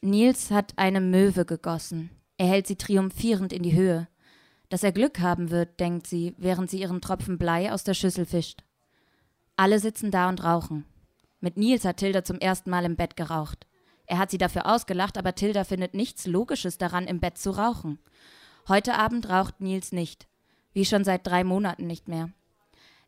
Nils 0.00 0.50
hat 0.50 0.72
eine 0.74 1.00
Möwe 1.00 1.44
gegossen. 1.44 2.10
Er 2.38 2.48
hält 2.48 2.66
sie 2.66 2.74
triumphierend 2.74 3.52
in 3.52 3.62
die 3.62 3.74
Höhe. 3.74 4.08
Dass 4.68 4.82
er 4.82 4.90
Glück 4.90 5.20
haben 5.20 5.50
wird, 5.52 5.78
denkt 5.78 6.08
sie, 6.08 6.34
während 6.38 6.68
sie 6.68 6.80
ihren 6.80 7.00
Tropfen 7.00 7.38
Blei 7.38 7.72
aus 7.72 7.84
der 7.84 7.94
Schüssel 7.94 8.26
fischt. 8.26 8.64
Alle 9.54 9.78
sitzen 9.78 10.10
da 10.10 10.28
und 10.28 10.42
rauchen. 10.42 10.86
Mit 11.38 11.56
Nils 11.56 11.84
hat 11.84 11.98
Tilda 11.98 12.24
zum 12.24 12.40
ersten 12.40 12.68
Mal 12.68 12.84
im 12.84 12.96
Bett 12.96 13.16
geraucht. 13.16 13.68
Er 14.06 14.18
hat 14.18 14.30
sie 14.30 14.38
dafür 14.38 14.66
ausgelacht, 14.66 15.18
aber 15.18 15.34
Tilda 15.34 15.64
findet 15.64 15.94
nichts 15.94 16.26
Logisches 16.26 16.78
daran, 16.78 17.06
im 17.06 17.20
Bett 17.20 17.38
zu 17.38 17.50
rauchen. 17.50 17.98
Heute 18.68 18.94
Abend 18.94 19.28
raucht 19.28 19.60
Nils 19.60 19.92
nicht, 19.92 20.26
wie 20.72 20.84
schon 20.84 21.04
seit 21.04 21.26
drei 21.26 21.44
Monaten 21.44 21.86
nicht 21.86 22.08
mehr. 22.08 22.30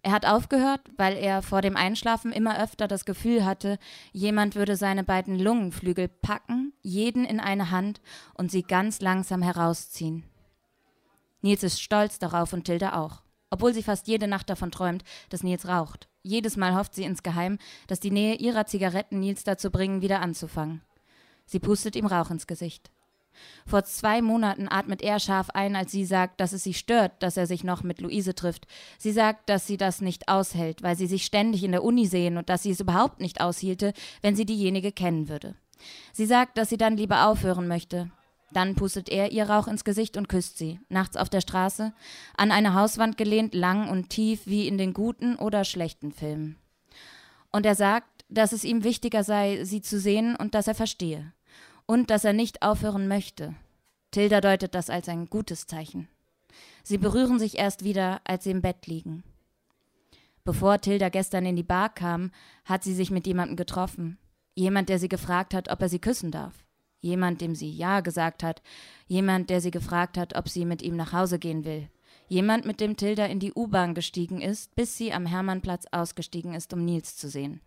Er 0.03 0.13
hat 0.13 0.27
aufgehört, 0.27 0.81
weil 0.97 1.17
er 1.17 1.43
vor 1.43 1.61
dem 1.61 1.77
Einschlafen 1.77 2.33
immer 2.33 2.63
öfter 2.63 2.87
das 2.87 3.05
Gefühl 3.05 3.45
hatte, 3.45 3.79
jemand 4.13 4.55
würde 4.55 4.77
seine 4.77 5.03
beiden 5.03 5.39
Lungenflügel 5.39 6.09
packen, 6.09 6.73
jeden 6.83 7.25
in 7.25 7.41
eine 7.41 7.71
Hand 7.71 8.01
und 8.35 8.51
sie 8.51 8.63
ganz 8.63 9.01
langsam 9.01 9.43
herausziehen. 9.43 10.25
Nils 11.41 11.63
ist 11.63 11.83
stolz 11.83 12.19
darauf 12.19 12.53
und 12.53 12.65
Tilda 12.65 12.95
auch, 12.95 13.23
obwohl 13.51 13.75
sie 13.75 13.83
fast 13.83 14.07
jede 14.07 14.29
Nacht 14.29 14.51
davon 14.51 14.71
träumt, 14.71 15.03
dass 15.31 15.43
Nils 15.43 15.67
raucht. 15.67 16.09
Jedes 16.23 16.57
Mal 16.57 16.75
hofft 16.75 16.95
sie 16.95 17.05
insgeheim, 17.05 17.59
dass 17.87 18.01
die 18.01 18.11
Nähe 18.11 18.35
ihrer 18.35 18.67
Zigaretten 18.67 19.21
Nils 19.21 19.45
dazu 19.45 19.71
bringen, 19.71 20.03
wieder 20.03 20.21
anzufangen. 20.21 20.83
Sie 21.47 21.61
pustet 21.61 21.97
ihm 21.97 22.07
Rauch 22.07 22.31
ins 22.31 22.47
Gesicht. 22.47 22.91
Vor 23.67 23.85
zwei 23.85 24.21
Monaten 24.23 24.69
atmet 24.69 25.03
er 25.03 25.21
scharf 25.21 25.51
ein, 25.51 25.77
als 25.77 25.93
sie 25.93 26.05
sagt, 26.05 26.41
dass 26.41 26.53
es 26.53 26.65
sie 26.65 26.75
stört, 26.75 27.23
dass 27.23 27.37
er 27.37 27.47
sich 27.47 27.65
noch 27.65 27.83
mit 27.83 28.01
Luise 28.01 28.35
trifft. 28.35 28.67
Sie 28.99 29.13
sagt, 29.13 29.49
dass 29.49 29.67
sie 29.67 29.77
das 29.77 30.01
nicht 30.01 30.29
aushält, 30.29 30.83
weil 30.83 30.97
sie 30.97 31.07
sich 31.07 31.25
ständig 31.25 31.63
in 31.65 31.73
der 31.73 31.85
Uni 31.85 32.07
sehen 32.07 32.37
und 32.37 32.49
dass 32.49 32.63
sie 32.63 32.71
es 32.71 32.81
überhaupt 32.81 33.21
nicht 33.21 33.41
aushielte, 33.41 33.93
wenn 34.23 34.37
sie 34.37 34.47
diejenige 34.47 34.93
kennen 34.93 35.29
würde. 35.29 35.55
Sie 36.13 36.27
sagt, 36.27 36.59
dass 36.59 36.69
sie 36.69 36.77
dann 36.77 36.97
lieber 36.97 37.27
aufhören 37.27 37.69
möchte. 37.69 38.11
Dann 38.53 38.75
pustet 38.75 39.09
er 39.09 39.33
ihr 39.33 39.49
Rauch 39.49 39.69
ins 39.69 39.85
Gesicht 39.85 40.17
und 40.17 40.29
küsst 40.29 40.57
sie, 40.57 40.81
nachts 40.89 41.17
auf 41.17 41.29
der 41.29 41.41
Straße, 41.41 41.93
an 42.37 42.51
eine 42.51 42.75
Hauswand 42.75 43.17
gelehnt, 43.17 43.55
lang 43.55 43.89
und 43.89 44.09
tief 44.09 44.47
wie 44.47 44.67
in 44.67 44.79
den 44.79 44.95
guten 44.95 45.37
oder 45.37 45.65
schlechten 45.65 46.13
Filmen. 46.13 46.57
Und 47.51 47.67
er 47.67 47.75
sagt, 47.75 48.25
dass 48.29 48.53
es 48.53 48.65
ihm 48.65 48.85
wichtiger 48.85 49.25
sei, 49.25 49.65
sie 49.65 49.83
zu 49.83 49.99
sehen 49.99 50.37
und 50.37 50.55
dass 50.55 50.67
er 50.67 50.75
verstehe. 50.75 51.33
Und 51.87 52.11
dass 52.11 52.25
er 52.25 52.35
nicht 52.35 52.63
aufhören 52.63 53.09
möchte. 53.09 53.55
Tilda 54.11 54.41
deutet 54.41 54.75
das 54.75 54.91
als 54.91 55.09
ein 55.09 55.29
gutes 55.29 55.67
Zeichen. 55.67 56.09
Sie 56.83 56.99
berühren 56.99 57.39
sich 57.39 57.59
erst 57.59 57.85
wieder, 57.85 58.21
als 58.25 58.45
sie 58.45 58.51
im 58.51 58.63
Bett 58.63 58.87
liegen. 58.87 59.23
Bevor 60.45 60.81
Tilda 60.81 61.11
gestern 61.11 61.45
in 61.45 61.57
die 61.57 61.63
Bar 61.63 61.91
kam, 61.91 62.31
hat 62.65 62.83
sie 62.83 62.95
sich 62.95 63.11
mit 63.11 63.27
jemandem 63.27 63.57
getroffen. 63.57 64.19
Jemand, 64.55 64.89
der 64.89 64.99
sie 64.99 65.09
gefragt 65.09 65.53
hat, 65.53 65.71
ob 65.71 65.83
er 65.83 65.91
sie 65.91 65.99
küssen 65.99 66.31
darf. 66.31 66.65
Jemand, 67.01 67.41
dem 67.41 67.55
sie 67.55 67.71
Ja 67.71 68.01
gesagt 68.01 68.43
hat. 68.43 68.63
Jemand, 69.07 69.51
der 69.51 69.61
sie 69.61 69.71
gefragt 69.71 70.19
hat, 70.19 70.35
ob 70.37 70.49
sie 70.49 70.65
mit 70.65 70.83
ihm 70.83 70.97
nach 70.97 71.13
Hause 71.13 71.39
gehen 71.39 71.65
will. 71.65 71.89
Jemand, 72.29 72.67
mit 72.67 72.81
dem 72.81 72.97
Tilda 72.97 73.25
in 73.27 73.41
die 73.41 73.53
U-Bahn 73.55 73.95
gestiegen 73.95 74.41
ist, 74.41 74.75
bis 74.77 74.97
sie 74.97 75.13
am 75.13 75.25
Hermannplatz 75.25 75.87
ausgestiegen 75.93 76.55
ist, 76.55 76.73
um 76.73 76.85
Nils 76.85 77.17
zu 77.17 77.29
sehen. 77.29 77.61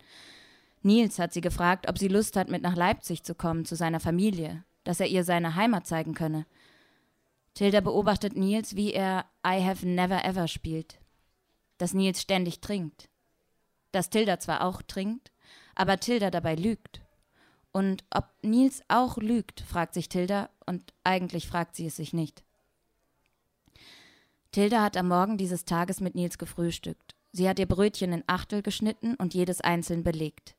Nils 0.83 1.19
hat 1.19 1.33
sie 1.33 1.41
gefragt, 1.41 1.89
ob 1.89 1.97
sie 1.97 2.07
Lust 2.07 2.35
hat, 2.35 2.49
mit 2.49 2.61
nach 2.61 2.75
Leipzig 2.75 3.23
zu 3.23 3.33
kommen, 3.33 3.65
zu 3.65 3.75
seiner 3.75 3.99
Familie, 3.99 4.63
dass 4.83 4.99
er 4.99 5.07
ihr 5.07 5.23
seine 5.23 5.55
Heimat 5.55 5.87
zeigen 5.87 6.13
könne. 6.13 6.45
Tilda 7.53 7.81
beobachtet 7.81 8.35
Nils, 8.35 8.75
wie 8.75 8.93
er 8.93 9.25
I 9.45 9.63
have 9.63 9.85
never 9.85 10.23
ever 10.23 10.47
spielt. 10.47 10.99
Dass 11.77 11.93
Nils 11.93 12.21
ständig 12.21 12.61
trinkt. 12.61 13.09
Dass 13.91 14.09
Tilda 14.09 14.39
zwar 14.39 14.63
auch 14.63 14.81
trinkt, 14.81 15.31
aber 15.75 15.99
Tilda 15.99 16.29
dabei 16.31 16.55
lügt. 16.55 17.00
Und 17.71 18.03
ob 18.09 18.25
Nils 18.41 18.81
auch 18.87 19.17
lügt, 19.17 19.61
fragt 19.61 19.93
sich 19.93 20.09
Tilda, 20.09 20.49
und 20.65 20.93
eigentlich 21.03 21.47
fragt 21.47 21.75
sie 21.75 21.87
es 21.87 21.95
sich 21.95 22.13
nicht. 22.13 22.43
Tilda 24.51 24.83
hat 24.83 24.97
am 24.97 25.07
Morgen 25.07 25.37
dieses 25.37 25.63
Tages 25.63 26.01
mit 26.01 26.15
Nils 26.15 26.37
gefrühstückt. 26.37 27.15
Sie 27.31 27.47
hat 27.47 27.59
ihr 27.59 27.67
Brötchen 27.67 28.11
in 28.11 28.23
Achtel 28.27 28.61
geschnitten 28.61 29.15
und 29.15 29.33
jedes 29.33 29.61
einzeln 29.61 30.03
belegt. 30.03 30.55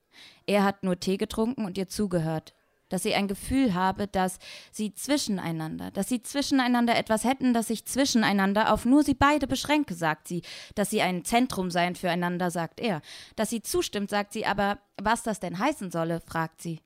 Er 0.46 0.64
hat 0.64 0.82
nur 0.82 0.98
Tee 0.98 1.18
getrunken 1.18 1.66
und 1.66 1.76
ihr 1.76 1.88
zugehört, 1.88 2.54
dass 2.88 3.02
sie 3.02 3.14
ein 3.14 3.28
Gefühl 3.28 3.74
habe, 3.74 4.06
dass 4.06 4.38
sie 4.70 4.94
zwischeneinander, 4.94 5.90
dass 5.90 6.08
sie 6.08 6.22
zwischeneinander 6.22 6.96
etwas 6.96 7.24
hätten, 7.24 7.54
das 7.54 7.68
sich 7.68 7.86
zwischeneinander 7.86 8.72
auf 8.72 8.84
nur 8.84 9.02
sie 9.02 9.14
beide 9.14 9.46
beschränke, 9.46 9.94
sagt 9.94 10.28
sie, 10.28 10.42
dass 10.74 10.90
sie 10.90 11.00
ein 11.00 11.24
Zentrum 11.24 11.70
seien 11.70 11.94
füreinander, 11.94 12.50
sagt 12.50 12.80
er, 12.80 13.00
dass 13.36 13.50
sie 13.50 13.62
zustimmt, 13.62 14.10
sagt 14.10 14.32
sie, 14.32 14.44
aber 14.44 14.78
was 15.00 15.22
das 15.22 15.40
denn 15.40 15.58
heißen 15.58 15.90
solle, 15.90 16.20
fragt 16.20 16.60
sie. 16.60 16.80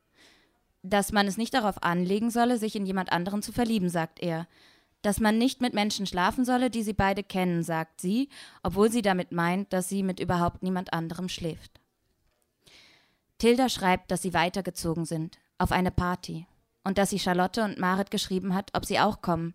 Dass 0.88 1.10
man 1.10 1.26
es 1.26 1.36
nicht 1.36 1.52
darauf 1.52 1.82
anlegen 1.82 2.30
solle, 2.30 2.58
sich 2.58 2.76
in 2.76 2.86
jemand 2.86 3.10
anderen 3.10 3.42
zu 3.42 3.50
verlieben, 3.50 3.88
sagt 3.88 4.20
er. 4.20 4.46
Dass 5.02 5.18
man 5.18 5.36
nicht 5.36 5.60
mit 5.60 5.74
Menschen 5.74 6.06
schlafen 6.06 6.44
solle, 6.44 6.70
die 6.70 6.84
sie 6.84 6.92
beide 6.92 7.24
kennen, 7.24 7.64
sagt 7.64 8.00
sie, 8.00 8.28
obwohl 8.62 8.92
sie 8.92 9.02
damit 9.02 9.32
meint, 9.32 9.72
dass 9.72 9.88
sie 9.88 10.04
mit 10.04 10.20
überhaupt 10.20 10.62
niemand 10.62 10.92
anderem 10.92 11.28
schläft. 11.28 11.80
Tilda 13.38 13.68
schreibt, 13.68 14.12
dass 14.12 14.22
sie 14.22 14.32
weitergezogen 14.32 15.06
sind, 15.06 15.38
auf 15.58 15.72
eine 15.72 15.90
Party, 15.90 16.46
und 16.84 16.98
dass 16.98 17.10
sie 17.10 17.18
Charlotte 17.18 17.64
und 17.64 17.80
Marit 17.80 18.12
geschrieben 18.12 18.54
hat, 18.54 18.70
ob 18.72 18.84
sie 18.84 19.00
auch 19.00 19.22
kommen, 19.22 19.54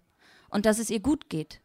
und 0.50 0.66
dass 0.66 0.80
es 0.80 0.90
ihr 0.90 1.00
gut 1.00 1.30
geht. 1.30 1.62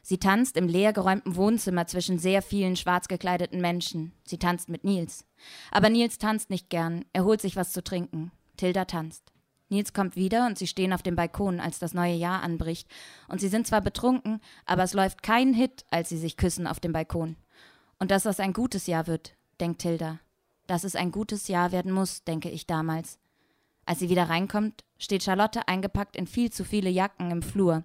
Sie 0.00 0.18
tanzt 0.18 0.56
im 0.56 0.68
leergeräumten 0.68 1.36
Wohnzimmer 1.36 1.86
zwischen 1.86 2.18
sehr 2.18 2.40
vielen 2.40 2.76
schwarz 2.76 3.08
gekleideten 3.08 3.60
Menschen. 3.60 4.12
Sie 4.24 4.38
tanzt 4.38 4.70
mit 4.70 4.84
Nils. 4.84 5.26
Aber 5.70 5.90
Nils 5.90 6.16
tanzt 6.16 6.48
nicht 6.48 6.70
gern, 6.70 7.04
er 7.12 7.24
holt 7.24 7.42
sich 7.42 7.56
was 7.56 7.72
zu 7.72 7.84
trinken. 7.84 8.32
Tilda 8.56 8.84
tanzt. 8.84 9.32
Nils 9.68 9.92
kommt 9.92 10.16
wieder 10.16 10.46
und 10.46 10.58
sie 10.58 10.66
stehen 10.66 10.92
auf 10.92 11.02
dem 11.02 11.16
Balkon, 11.16 11.58
als 11.58 11.78
das 11.78 11.94
neue 11.94 12.14
Jahr 12.14 12.42
anbricht. 12.42 12.88
Und 13.28 13.40
sie 13.40 13.48
sind 13.48 13.66
zwar 13.66 13.80
betrunken, 13.80 14.40
aber 14.66 14.82
es 14.82 14.92
läuft 14.92 15.22
kein 15.22 15.54
Hit, 15.54 15.86
als 15.90 16.10
sie 16.10 16.18
sich 16.18 16.36
küssen 16.36 16.66
auf 16.66 16.80
dem 16.80 16.92
Balkon. 16.92 17.36
Und 17.98 18.10
dass 18.10 18.24
das 18.24 18.40
ein 18.40 18.52
gutes 18.52 18.86
Jahr 18.86 19.06
wird, 19.06 19.34
denkt 19.60 19.80
Tilda 19.80 20.20
dass 20.66 20.84
es 20.84 20.96
ein 20.96 21.12
gutes 21.12 21.48
Jahr 21.48 21.72
werden 21.72 21.92
muss, 21.92 22.24
denke 22.24 22.48
ich 22.48 22.66
damals. 22.66 23.18
Als 23.84 23.98
sie 23.98 24.08
wieder 24.08 24.30
reinkommt, 24.30 24.84
steht 24.98 25.22
Charlotte 25.22 25.66
eingepackt 25.68 26.16
in 26.16 26.26
viel 26.26 26.50
zu 26.50 26.64
viele 26.64 26.90
Jacken 26.90 27.30
im 27.30 27.42
Flur. 27.42 27.84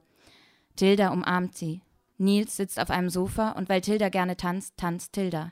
Tilda 0.76 1.10
umarmt 1.10 1.56
sie. 1.56 1.82
Nils 2.18 2.56
sitzt 2.56 2.80
auf 2.80 2.90
einem 2.90 3.10
Sofa 3.10 3.52
und 3.52 3.68
weil 3.68 3.82
Tilda 3.82 4.10
gerne 4.10 4.38
tanzt, 4.38 4.78
tanzt 4.78 5.14
Tilda. 5.14 5.52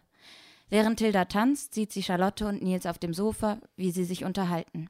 Während 0.69 0.97
Tilda 0.97 1.25
tanzt, 1.25 1.73
sieht 1.73 1.91
sie 1.91 2.03
Charlotte 2.03 2.47
und 2.47 2.63
Nils 2.63 2.85
auf 2.85 2.99
dem 2.99 3.13
Sofa, 3.13 3.59
wie 3.75 3.91
sie 3.91 4.03
sich 4.03 4.23
unterhalten. 4.23 4.89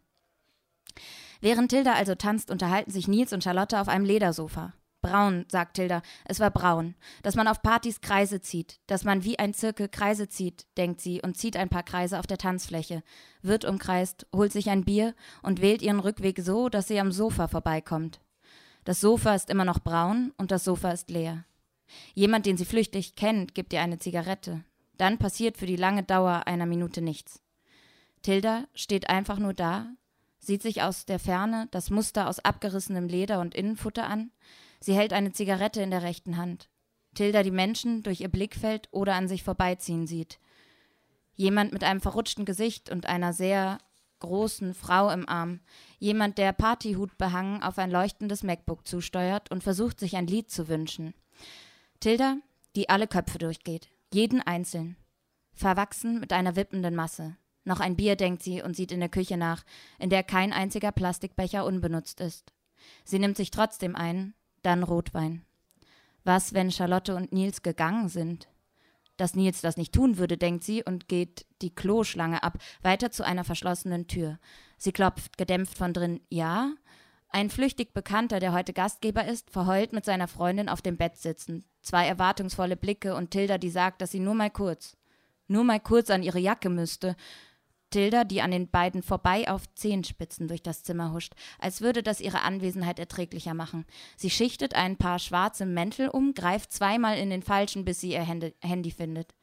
Während 1.41 1.69
Tilda 1.69 1.93
also 1.93 2.15
tanzt, 2.15 2.49
unterhalten 2.51 2.91
sich 2.91 3.07
Nils 3.07 3.33
und 3.33 3.43
Charlotte 3.43 3.79
auf 3.79 3.87
einem 3.87 4.05
Ledersofa. 4.05 4.73
Braun, 5.01 5.45
sagt 5.49 5.75
Tilda. 5.75 6.01
Es 6.23 6.39
war 6.39 6.49
braun. 6.49 6.95
Dass 7.21 7.35
man 7.35 7.47
auf 7.47 7.61
Partys 7.61 8.01
Kreise 8.01 8.41
zieht. 8.41 8.79
Dass 8.87 9.03
man 9.03 9.23
wie 9.23 9.37
ein 9.37 9.53
Zirkel 9.53 9.87
Kreise 9.87 10.27
zieht, 10.27 10.65
denkt 10.77 10.99
sie 10.99 11.21
und 11.21 11.37
zieht 11.37 11.57
ein 11.57 11.69
paar 11.69 11.83
Kreise 11.83 12.17
auf 12.17 12.25
der 12.25 12.39
Tanzfläche. 12.39 13.03
Wird 13.43 13.65
umkreist, 13.65 14.25
holt 14.35 14.51
sich 14.51 14.71
ein 14.71 14.83
Bier 14.83 15.13
und 15.43 15.61
wählt 15.61 15.83
ihren 15.83 15.99
Rückweg 15.99 16.39
so, 16.39 16.69
dass 16.69 16.87
sie 16.87 16.99
am 16.99 17.11
Sofa 17.11 17.47
vorbeikommt. 17.47 18.19
Das 18.83 18.99
Sofa 18.99 19.35
ist 19.35 19.51
immer 19.51 19.65
noch 19.65 19.79
braun 19.79 20.33
und 20.37 20.49
das 20.49 20.63
Sofa 20.63 20.89
ist 20.89 21.11
leer. 21.11 21.45
Jemand, 22.15 22.47
den 22.47 22.57
sie 22.57 22.65
flüchtig 22.65 23.15
kennt, 23.15 23.53
gibt 23.53 23.73
ihr 23.73 23.81
eine 23.81 23.99
Zigarette. 23.99 24.63
Dann 24.97 25.19
passiert 25.19 25.57
für 25.57 25.67
die 25.67 25.75
lange 25.75 26.01
Dauer 26.01 26.47
einer 26.47 26.65
Minute 26.65 27.01
nichts. 27.03 27.43
Tilda 28.23 28.65
steht 28.73 29.07
einfach 29.07 29.37
nur 29.37 29.53
da, 29.53 29.87
sieht 30.45 30.61
sich 30.61 30.81
aus 30.81 31.05
der 31.05 31.19
Ferne 31.19 31.67
das 31.71 31.89
Muster 31.89 32.27
aus 32.27 32.39
abgerissenem 32.39 33.07
Leder 33.07 33.39
und 33.39 33.55
Innenfutter 33.55 34.07
an, 34.07 34.31
Sie 34.79 34.93
hält 34.93 35.13
eine 35.13 35.31
Zigarette 35.31 35.81
in 35.81 35.89
der 35.89 36.03
rechten 36.03 36.37
Hand. 36.37 36.69
Tilda 37.15 37.43
die 37.43 37.49
Menschen 37.49 38.03
durch 38.03 38.21
ihr 38.21 38.29
Blickfeld 38.29 38.87
oder 38.91 39.15
an 39.15 39.27
sich 39.27 39.41
vorbeiziehen 39.41 40.05
sieht. 40.05 40.39
Jemand 41.33 41.73
mit 41.73 41.83
einem 41.83 42.01
verrutschten 42.01 42.45
Gesicht 42.45 42.91
und 42.91 43.07
einer 43.07 43.33
sehr 43.33 43.79
großen 44.19 44.73
Frau 44.73 45.09
im 45.09 45.27
Arm. 45.27 45.61
Jemand, 45.97 46.37
der 46.37 46.53
Partyhut 46.53 47.17
behangen 47.17 47.63
auf 47.63 47.77
ein 47.77 47.91
leuchtendes 47.91 48.43
MacBook 48.43 48.87
zusteuert 48.87 49.49
und 49.51 49.63
versucht, 49.63 49.99
sich 49.99 50.15
ein 50.15 50.27
Lied 50.27 50.51
zu 50.51 50.67
wünschen. 50.67 51.13
Tilda, 51.99 52.37
die 52.75 52.89
alle 52.89 53.07
Köpfe 53.07 53.37
durchgeht. 53.37 53.89
Jeden 54.13 54.41
einzeln. 54.41 54.97
Verwachsen 55.53 56.19
mit 56.19 56.31
einer 56.31 56.55
wippenden 56.55 56.95
Masse. 56.95 57.37
Noch 57.65 57.79
ein 57.79 57.95
Bier, 57.95 58.15
denkt 58.15 58.43
sie 58.43 58.61
und 58.61 58.75
sieht 58.75 58.91
in 58.91 58.99
der 58.99 59.09
Küche 59.09 59.37
nach, 59.37 59.63
in 59.99 60.09
der 60.09 60.23
kein 60.23 60.53
einziger 60.53 60.91
Plastikbecher 60.91 61.65
unbenutzt 61.65 62.21
ist. 62.21 62.53
Sie 63.03 63.19
nimmt 63.19 63.37
sich 63.37 63.51
trotzdem 63.51 63.95
ein, 63.95 64.35
dann 64.61 64.83
Rotwein. 64.83 65.43
Was, 66.23 66.53
wenn 66.53 66.71
Charlotte 66.71 67.15
und 67.15 67.33
Nils 67.33 67.63
gegangen 67.63 68.07
sind? 68.07 68.47
Dass 69.17 69.35
Nils 69.35 69.61
das 69.61 69.77
nicht 69.77 69.93
tun 69.93 70.17
würde, 70.17 70.37
denkt 70.37 70.63
sie 70.63 70.83
und 70.83 71.07
geht 71.07 71.45
die 71.61 71.73
Kloschlange 71.73 72.43
ab, 72.43 72.57
weiter 72.81 73.11
zu 73.11 73.23
einer 73.23 73.43
verschlossenen 73.43 74.07
Tür. 74.07 74.39
Sie 74.77 74.91
klopft, 74.91 75.37
gedämpft 75.37 75.77
von 75.77 75.93
drin. 75.93 76.21
Ja? 76.29 76.71
Ein 77.29 77.49
flüchtig 77.49 77.93
Bekannter, 77.93 78.39
der 78.39 78.53
heute 78.53 78.73
Gastgeber 78.73 79.25
ist, 79.25 79.49
verheult 79.49 79.93
mit 79.93 80.05
seiner 80.05 80.27
Freundin 80.27 80.69
auf 80.69 80.81
dem 80.81 80.97
Bett 80.97 81.17
sitzen. 81.17 81.65
Zwei 81.81 82.07
erwartungsvolle 82.07 82.75
Blicke 82.75 83.15
und 83.15 83.31
Tilda, 83.31 83.57
die 83.57 83.69
sagt, 83.69 84.01
dass 84.01 84.11
sie 84.11 84.19
nur 84.19 84.35
mal 84.35 84.49
kurz, 84.49 84.97
nur 85.47 85.63
mal 85.63 85.79
kurz 85.79 86.09
an 86.09 86.23
ihre 86.23 86.39
Jacke 86.39 86.69
müsste. 86.69 87.15
Tilda, 87.89 88.23
die 88.23 88.41
an 88.41 88.51
den 88.51 88.69
beiden 88.69 89.01
vorbei 89.01 89.49
auf 89.49 89.63
Zehenspitzen 89.75 90.47
durch 90.47 90.63
das 90.63 90.83
Zimmer 90.83 91.13
huscht, 91.13 91.33
als 91.59 91.81
würde 91.81 92.03
das 92.03 92.19
ihre 92.19 92.41
Anwesenheit 92.41 92.99
erträglicher 92.99 93.53
machen. 93.53 93.85
Sie 94.17 94.29
schichtet 94.29 94.75
ein 94.75 94.97
paar 94.97 95.19
schwarze 95.19 95.65
Mäntel 95.65 96.09
um, 96.09 96.33
greift 96.33 96.73
zweimal 96.73 97.17
in 97.17 97.29
den 97.29 97.43
falschen, 97.43 97.85
bis 97.85 98.01
sie 98.01 98.11
ihr 98.11 98.23
Handy 98.23 98.91
findet. 98.91 99.33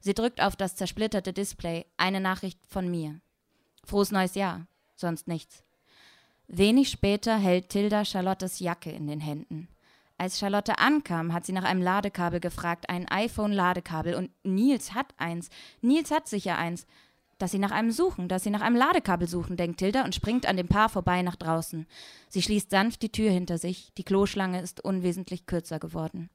Sie 0.00 0.14
drückt 0.14 0.42
auf 0.42 0.56
das 0.56 0.74
zersplitterte 0.74 1.32
Display. 1.32 1.86
Eine 1.96 2.20
Nachricht 2.20 2.58
von 2.68 2.90
mir. 2.90 3.20
Frohes 3.84 4.10
neues 4.10 4.34
Jahr. 4.34 4.66
Sonst 4.96 5.28
nichts. 5.28 5.62
Wenig 6.48 6.90
später 6.90 7.38
hält 7.38 7.68
Tilda 7.68 8.04
Charlottes 8.04 8.58
Jacke 8.58 8.90
in 8.90 9.06
den 9.06 9.20
Händen. 9.20 9.68
Als 10.18 10.38
Charlotte 10.38 10.78
ankam, 10.78 11.32
hat 11.32 11.46
sie 11.46 11.52
nach 11.52 11.64
einem 11.64 11.82
Ladekabel 11.82 12.40
gefragt, 12.40 12.88
ein 12.88 13.08
iPhone-Ladekabel, 13.08 14.14
und 14.14 14.30
Nils 14.44 14.94
hat 14.94 15.14
eins. 15.18 15.50
Nils 15.80 16.10
hat 16.10 16.28
sicher 16.28 16.58
eins 16.58 16.86
dass 17.42 17.50
sie 17.50 17.58
nach 17.58 17.72
einem 17.72 17.90
suchen, 17.90 18.28
dass 18.28 18.44
sie 18.44 18.50
nach 18.50 18.60
einem 18.60 18.76
Ladekabel 18.76 19.26
suchen, 19.26 19.56
denkt 19.56 19.80
Tilda 19.80 20.04
und 20.04 20.14
springt 20.14 20.46
an 20.46 20.56
dem 20.56 20.68
Paar 20.68 20.88
vorbei 20.88 21.22
nach 21.22 21.34
draußen. 21.34 21.88
Sie 22.28 22.40
schließt 22.40 22.70
sanft 22.70 23.02
die 23.02 23.10
Tür 23.10 23.32
hinter 23.32 23.58
sich, 23.58 23.92
die 23.98 24.04
Kloschlange 24.04 24.62
ist 24.62 24.84
unwesentlich 24.84 25.44
kürzer 25.46 25.80
geworden. 25.80 26.30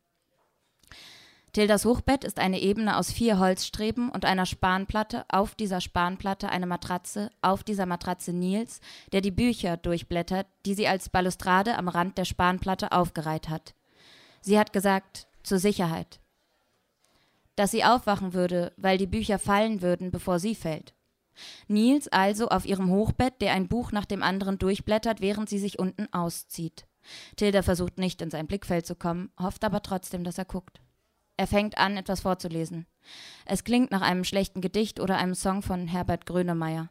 Tildas 1.54 1.86
Hochbett 1.86 2.26
ist 2.26 2.39
eine 2.39 2.60
Ebene 2.60 2.98
aus 2.98 3.10
vier 3.10 3.39
Holzstreben 3.39 4.10
und 4.10 4.26
einer 4.26 4.46
Spanplatte, 4.46 5.24
auf 5.30 5.56
dieser 5.56 5.80
Spanplatte 5.80 6.50
eine 6.50 6.67
Matratze, 6.67 7.30
auf 7.41 7.63
dieser 7.63 7.86
Matratze 7.86 8.34
Nils, 8.34 8.82
der 9.13 9.22
die 9.22 9.32
Bücher 9.32 9.78
durchblättert, 9.78 10.48
die 10.65 10.74
sie 10.74 10.89
als 10.89 11.08
Balustrade 11.08 11.78
am 11.78 11.88
Rand 11.88 12.17
der 12.17 12.26
Spanplatte 12.26 12.91
aufgereiht 12.91 13.48
hat. 13.48 13.76
Sie 14.41 14.60
hat 14.60 14.74
gesagt, 14.74 15.28
zur 15.41 15.60
Sicherheit. 15.60 16.20
Dass 17.56 17.72
sie 17.72 17.86
aufwachen 17.86 18.34
würde, 18.34 18.74
weil 18.76 18.98
die 18.98 19.08
Bücher 19.08 19.39
fallen 19.39 19.82
würden, 19.82 20.12
bevor 20.12 20.39
sie 20.39 20.54
fällt. 20.54 20.97
Nils 21.67 22.08
also 22.08 22.50
auf 22.50 22.65
ihrem 22.65 22.89
Hochbett, 22.89 23.41
der 23.41 23.54
ein 23.54 23.67
Buch 23.67 23.91
nach 23.91 24.06
dem 24.06 24.23
anderen 24.23 24.58
durchblättert, 24.58 25.21
während 25.21 25.50
sie 25.50 25.60
sich 25.60 25.80
unten 25.80 26.12
auszieht. 26.13 26.86
Tilda 27.36 27.62
versucht 27.62 27.97
nicht 27.97 28.21
in 28.21 28.30
sein 28.30 28.47
Blickfeld 28.47 28.86
zu 28.86 28.95
kommen, 28.95 29.32
hofft 29.39 29.63
aber 29.63 29.82
trotzdem, 29.82 30.23
dass 30.23 30.38
er 30.38 30.45
guckt. 30.45 30.82
Er 31.38 31.47
fängt 31.47 31.78
an, 31.78 31.97
etwas 31.97 32.21
vorzulesen. 32.21 32.88
Es 33.45 33.63
klingt 33.63 33.91
nach 33.91 34.02
einem 34.02 34.23
schlechten 34.23 34.60
Gedicht 34.60 35.00
oder 35.00 35.17
einem 35.17 35.36
Song 35.36 35.62
von 35.62 35.88
Herbert 35.88 36.26
Grönemeyer. 36.26 36.89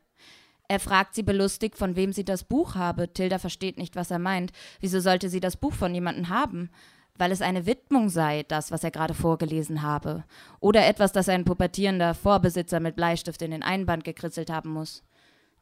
Er 0.68 0.80
fragt 0.80 1.14
sie 1.14 1.22
belustigt, 1.22 1.76
von 1.76 1.96
wem 1.96 2.12
sie 2.12 2.24
das 2.24 2.44
Buch 2.44 2.74
habe. 2.74 3.12
Tilda 3.12 3.38
versteht 3.38 3.78
nicht, 3.78 3.94
was 3.96 4.10
er 4.10 4.18
meint. 4.18 4.52
Wieso 4.80 5.00
sollte 5.00 5.28
sie 5.28 5.40
das 5.40 5.56
Buch 5.56 5.72
von 5.72 5.94
jemandem 5.94 6.28
haben? 6.28 6.70
Weil 7.18 7.32
es 7.32 7.42
eine 7.42 7.66
Widmung 7.66 8.08
sei, 8.08 8.44
das, 8.46 8.70
was 8.70 8.84
er 8.84 8.90
gerade 8.90 9.14
vorgelesen 9.14 9.82
habe. 9.82 10.24
Oder 10.60 10.86
etwas, 10.86 11.12
das 11.12 11.28
ein 11.28 11.44
pubertierender 11.44 12.14
Vorbesitzer 12.14 12.80
mit 12.80 12.96
Bleistift 12.96 13.40
in 13.42 13.50
den 13.50 13.62
Einband 13.62 14.04
gekritzelt 14.04 14.50
haben 14.50 14.70
muss. 14.70 15.02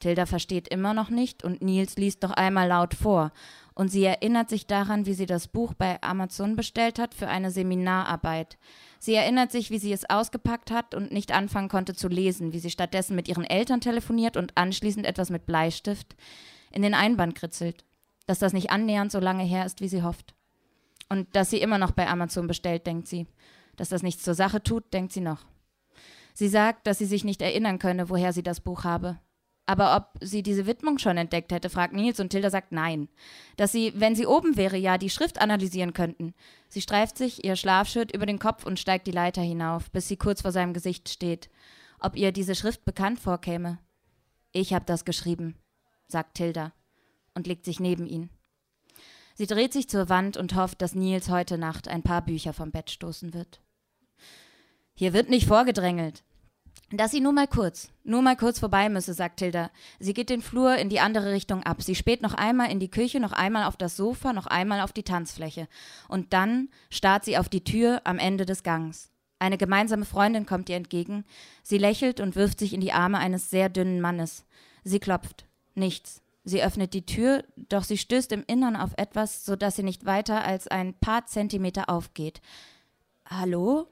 Tilda 0.01 0.27
versteht 0.27 0.69
immer 0.69 0.93
noch 0.93 1.09
nicht 1.09 1.45
und 1.45 1.63
Nils 1.63 1.97
liest 1.97 2.23
noch 2.23 2.33
einmal 2.33 2.69
laut 2.69 2.95
vor. 2.95 3.33
Und 3.75 3.89
sie 3.89 4.05
erinnert 4.05 4.51
sich 4.51 4.67
daran, 4.67 5.07
wie 5.07 5.15
sie 5.15 5.27
das 5.27 5.49
Buch 5.49 5.75
bei 5.75 6.01
Amazon 6.03 6.57
bestellt 6.57 6.99
hat 6.99 7.15
für 7.15 7.29
eine 7.29 7.51
Seminararbeit. 7.51 8.59
Sie 8.99 9.15
erinnert 9.15 9.51
sich, 9.51 9.71
wie 9.71 9.79
sie 9.79 9.93
es 9.93 10.09
ausgepackt 10.09 10.71
hat 10.71 10.95
und 10.95 11.11
nicht 11.11 11.33
anfangen 11.33 11.69
konnte 11.69 11.95
zu 11.95 12.09
lesen, 12.09 12.53
wie 12.53 12.59
sie 12.59 12.71
stattdessen 12.71 13.17
mit 13.17 13.29
ihren 13.29 13.45
Eltern 13.45 13.81
telefoniert 13.81 14.37
und 14.37 14.57
anschließend 14.57 15.07
etwas 15.07 15.31
mit 15.31 15.47
Bleistift 15.47 16.15
in 16.71 16.83
den 16.83 16.95
Einband 16.95 17.35
kritzelt. 17.35 17.85
Dass 18.27 18.39
das 18.39 18.53
nicht 18.53 18.71
annähernd 18.71 19.11
so 19.11 19.21
lange 19.21 19.45
her 19.45 19.65
ist, 19.65 19.81
wie 19.81 19.89
sie 19.89 20.03
hofft. 20.03 20.34
Und 21.09 21.35
dass 21.37 21.51
sie 21.51 21.61
immer 21.61 21.79
noch 21.79 21.93
bei 21.93 22.09
Amazon 22.09 22.47
bestellt, 22.47 22.87
denkt 22.87 23.09
sie. 23.09 23.27
Dass 23.77 23.89
das 23.89 24.03
nichts 24.03 24.23
zur 24.23 24.35
Sache 24.35 24.63
tut, 24.63 24.93
denkt 24.93 25.13
sie 25.13 25.21
noch. 25.21 25.45
Sie 26.33 26.49
sagt, 26.49 26.87
dass 26.87 26.99
sie 26.99 27.07
sich 27.07 27.25
nicht 27.25 27.43
erinnern 27.43 27.79
könne, 27.79 28.09
woher 28.09 28.33
sie 28.33 28.43
das 28.43 28.61
Buch 28.61 28.85
habe. 28.85 29.19
Aber 29.67 29.97
ob 29.97 30.19
sie 30.21 30.43
diese 30.43 30.67
Widmung 30.67 30.99
schon 30.99 31.17
entdeckt 31.17 31.51
hätte, 31.51 31.71
fragt 31.71 31.95
Nils 31.95 32.21
und 32.21 32.31
Tilda 32.31 32.51
sagt 32.51 32.73
nein. 32.73 33.09
Dass 33.57 33.73
sie, 33.73 33.93
wenn 33.97 34.15
sie 34.15 34.27
oben 34.27 34.57
wäre, 34.57 34.77
ja 34.77 34.99
die 34.99 35.09
Schrift 35.09 35.41
analysieren 35.41 35.95
könnten. 35.95 36.35
Sie 36.69 36.83
streift 36.83 37.17
sich 37.17 37.45
ihr 37.45 37.57
Schlafschild 37.57 38.15
über 38.15 38.27
den 38.27 38.39
Kopf 38.39 38.67
und 38.67 38.79
steigt 38.79 39.07
die 39.07 39.13
Leiter 39.13 39.41
hinauf, 39.41 39.91
bis 39.91 40.09
sie 40.09 40.17
kurz 40.17 40.43
vor 40.43 40.53
seinem 40.53 40.75
Gesicht 40.75 41.09
steht. 41.09 41.49
Ob 41.99 42.17
ihr 42.17 42.31
diese 42.31 42.55
Schrift 42.55 42.85
bekannt 42.85 43.19
vorkäme. 43.21 43.79
Ich 44.53 44.75
hab 44.75 44.87
das 44.87 45.07
geschrieben, 45.07 45.57
sagt 46.09 46.35
Tilda 46.35 46.73
und 47.35 47.47
legt 47.47 47.65
sich 47.65 47.81
neben 47.81 48.07
ihn. 48.07 48.29
Sie 49.35 49.47
dreht 49.47 49.73
sich 49.73 49.89
zur 49.89 50.09
Wand 50.09 50.37
und 50.37 50.55
hofft, 50.55 50.81
dass 50.81 50.95
Nils 50.95 51.29
heute 51.29 51.59
Nacht 51.59 51.89
ein 51.89 52.03
paar 52.03 52.23
Bücher 52.23 52.53
vom 52.53 52.71
Bett 52.71 52.91
stoßen 52.91 53.35
wird. 53.35 53.61
Hier 54.95 55.13
wird 55.13 55.29
nicht 55.29 55.49
vorgedrängelt, 55.49 56.23
dass 56.93 57.11
sie 57.11 57.21
nur 57.21 57.33
mal 57.33 57.49
kurz, 57.49 57.89
nur 58.05 58.23
mal 58.23 58.37
kurz 58.37 58.61
vorbei 58.61 58.89
müsse, 58.89 59.13
sagt 59.13 59.39
Tilda. 59.39 59.71
Sie 59.99 60.15
geht 60.15 60.31
den 60.31 60.43
Flur 60.43 60.77
in 60.77 60.89
die 60.89 61.01
andere 61.01 61.33
Richtung 61.33 61.65
ab. 61.65 61.83
Sie 61.83 61.97
späht 61.97 62.23
noch 62.23 62.35
einmal 62.35 62.71
in 62.71 62.79
die 62.79 62.91
Küche, 62.91 63.19
noch 63.19 63.33
einmal 63.33 63.65
auf 63.65 63.77
das 63.77 63.97
Sofa, 63.97 64.33
noch 64.33 64.47
einmal 64.47 64.81
auf 64.81 64.93
die 64.93 65.03
Tanzfläche. 65.03 65.67
Und 66.09 66.33
dann 66.33 66.69
starrt 66.91 67.25
sie 67.25 67.37
auf 67.37 67.49
die 67.49 67.65
Tür 67.65 68.03
am 68.05 68.19
Ende 68.21 68.47
des 68.47 68.63
Gangs. 68.63 69.11
Eine 69.41 69.59
gemeinsame 69.59 70.05
Freundin 70.05 70.47
kommt 70.47 70.69
ihr 70.69 70.77
entgegen. 70.77 71.25
Sie 71.65 71.79
lächelt 71.79 72.21
und 72.21 72.37
wirft 72.37 72.61
sich 72.61 72.73
in 72.73 72.81
die 72.81 72.93
Arme 72.93 73.19
eines 73.19 73.51
sehr 73.51 73.69
dünnen 73.69 74.01
Mannes. 74.01 74.45
Sie 74.85 75.01
klopft. 75.01 75.47
Nichts. 75.75 76.24
Sie 76.45 76.63
öffnet 76.63 76.93
die 76.93 77.07
Tür, 77.07 77.45
doch 77.57 77.85
sie 77.85 77.97
stößt 77.97 78.31
im 78.33 78.45
Innern 78.47 78.77
auf 78.77 78.93
etwas, 78.99 79.45
so 79.45 79.57
dass 79.57 79.77
sie 79.77 79.83
nicht 79.83 80.05
weiter 80.05 80.45
als 80.45 80.69
ein 80.69 80.95
paar 80.95 81.27
Zentimeter 81.27 81.89
aufgeht. 81.89 82.43
Hallo? 83.25 83.89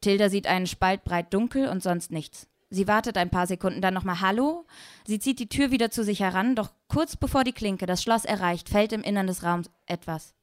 Tilda 0.00 0.28
sieht 0.28 0.48
einen 0.48 0.66
Spalt 0.66 1.04
breit 1.04 1.32
dunkel 1.32 1.68
und 1.68 1.82
sonst 1.82 2.10
nichts. 2.10 2.48
Sie 2.68 2.88
wartet 2.88 3.16
ein 3.16 3.30
paar 3.30 3.46
Sekunden, 3.46 3.80
dann 3.80 3.94
nochmal 3.94 4.20
Hallo. 4.20 4.66
Sie 5.06 5.20
zieht 5.20 5.38
die 5.38 5.48
Tür 5.48 5.70
wieder 5.70 5.92
zu 5.92 6.02
sich 6.02 6.20
heran, 6.20 6.56
doch 6.56 6.72
kurz 6.88 7.16
bevor 7.16 7.44
die 7.44 7.52
Klinke 7.52 7.86
das 7.86 8.02
Schloss 8.02 8.24
erreicht, 8.24 8.68
fällt 8.68 8.92
im 8.92 9.02
Innern 9.02 9.28
des 9.28 9.44
Raums 9.44 9.70
etwas. 9.86 10.34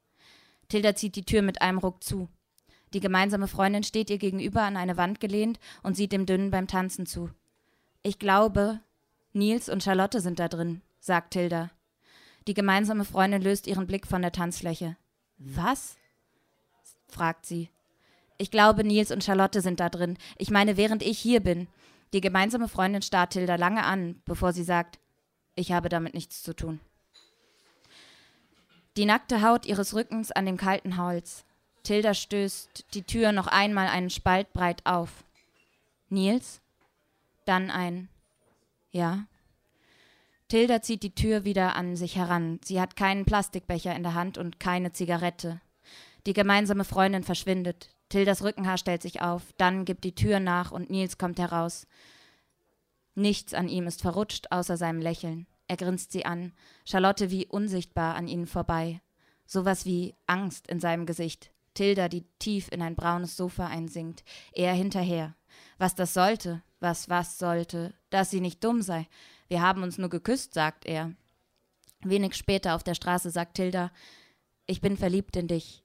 Tilda 0.69 0.95
zieht 0.95 1.17
die 1.17 1.25
Tür 1.25 1.41
mit 1.41 1.61
einem 1.61 1.79
Ruck 1.79 2.01
zu. 2.01 2.29
Die 2.93 3.01
gemeinsame 3.01 3.49
Freundin 3.49 3.83
steht 3.83 4.09
ihr 4.09 4.17
gegenüber 4.17 4.61
an 4.61 4.77
eine 4.77 4.95
Wand 4.95 5.19
gelehnt 5.19 5.59
und 5.83 5.97
sieht 5.97 6.13
dem 6.13 6.25
Dünnen 6.25 6.51
beim 6.51 6.67
Tanzen 6.67 7.05
zu. 7.05 7.29
Ich 8.03 8.19
glaube, 8.19 8.79
Nils 9.33 9.67
und 9.67 9.83
Charlotte 9.83 10.21
sind 10.21 10.39
da 10.39 10.47
drin, 10.47 10.81
sagt 11.01 11.33
Tilda. 11.33 11.71
Die 12.47 12.53
gemeinsame 12.53 13.03
Freundin 13.05 13.41
löst 13.41 13.67
ihren 13.67 13.87
Blick 13.87 14.07
von 14.07 14.21
der 14.21 14.31
Tanzfläche. 14.31 14.95
Was? 15.37 15.97
fragt 17.09 17.45
sie. 17.45 17.69
Ich 18.37 18.49
glaube, 18.49 18.83
Nils 18.83 19.11
und 19.11 19.23
Charlotte 19.23 19.61
sind 19.61 19.79
da 19.79 19.89
drin. 19.89 20.17
Ich 20.37 20.49
meine, 20.49 20.77
während 20.77 21.03
ich 21.03 21.19
hier 21.19 21.41
bin. 21.41 21.67
Die 22.13 22.21
gemeinsame 22.21 22.67
Freundin 22.67 23.01
starrt 23.01 23.33
Tilda 23.33 23.55
lange 23.55 23.83
an, 23.83 24.21
bevor 24.25 24.53
sie 24.53 24.63
sagt, 24.63 24.99
ich 25.55 25.71
habe 25.71 25.89
damit 25.89 26.13
nichts 26.13 26.41
zu 26.41 26.55
tun. 26.55 26.79
Die 28.97 29.05
nackte 29.05 29.41
Haut 29.41 29.65
ihres 29.65 29.93
Rückens 29.93 30.31
an 30.31 30.45
dem 30.45 30.57
kalten 30.57 30.97
Holz. 30.97 31.45
Tilda 31.83 32.13
stößt 32.13 32.93
die 32.93 33.03
Tür 33.03 33.31
noch 33.31 33.47
einmal 33.47 33.87
einen 33.87 34.09
Spalt 34.09 34.51
breit 34.53 34.85
auf. 34.85 35.23
Nils? 36.09 36.61
Dann 37.45 37.71
ein 37.71 38.09
Ja. 38.91 39.25
Tilda 40.51 40.81
zieht 40.81 41.01
die 41.01 41.15
Tür 41.15 41.45
wieder 41.45 41.77
an 41.77 41.95
sich 41.95 42.17
heran. 42.17 42.59
Sie 42.65 42.81
hat 42.81 42.97
keinen 42.97 43.23
Plastikbecher 43.23 43.95
in 43.95 44.03
der 44.03 44.15
Hand 44.15 44.37
und 44.37 44.59
keine 44.59 44.91
Zigarette. 44.91 45.61
Die 46.25 46.33
gemeinsame 46.33 46.83
Freundin 46.83 47.23
verschwindet. 47.23 47.95
Tildas 48.09 48.43
Rückenhaar 48.43 48.77
stellt 48.77 49.01
sich 49.01 49.21
auf, 49.21 49.43
dann 49.55 49.85
gibt 49.85 50.03
die 50.03 50.13
Tür 50.13 50.41
nach 50.41 50.73
und 50.73 50.89
Nils 50.89 51.17
kommt 51.17 51.39
heraus. 51.39 51.87
Nichts 53.15 53.53
an 53.53 53.69
ihm 53.69 53.87
ist 53.87 54.01
verrutscht, 54.01 54.51
außer 54.51 54.75
seinem 54.75 54.99
Lächeln. 54.99 55.47
Er 55.69 55.77
grinst 55.77 56.11
sie 56.11 56.25
an, 56.25 56.51
Charlotte 56.83 57.31
wie 57.31 57.45
unsichtbar 57.45 58.15
an 58.15 58.27
ihnen 58.27 58.45
vorbei. 58.45 58.99
Sowas 59.45 59.85
wie 59.85 60.15
Angst 60.27 60.67
in 60.67 60.81
seinem 60.81 61.05
Gesicht. 61.05 61.51
Tilda, 61.75 62.09
die 62.09 62.25
tief 62.39 62.67
in 62.73 62.81
ein 62.81 62.95
braunes 62.95 63.37
Sofa 63.37 63.67
einsinkt. 63.67 64.25
Er 64.51 64.73
hinterher. 64.73 65.33
Was 65.77 65.95
das 65.95 66.13
sollte, 66.13 66.61
was 66.81 67.07
was 67.07 67.37
sollte, 67.37 67.93
dass 68.09 68.31
sie 68.31 68.41
nicht 68.41 68.61
dumm 68.65 68.81
sei. 68.81 69.07
Wir 69.51 69.61
haben 69.61 69.83
uns 69.83 69.97
nur 69.97 70.07
geküsst, 70.07 70.53
sagt 70.53 70.85
er. 70.85 71.11
Wenig 72.05 72.35
später 72.35 72.73
auf 72.73 72.83
der 72.83 72.95
Straße 72.95 73.31
sagt 73.31 73.55
Tilda, 73.55 73.91
ich 74.65 74.79
bin 74.79 74.95
verliebt 74.95 75.35
in 75.35 75.49
dich. 75.49 75.83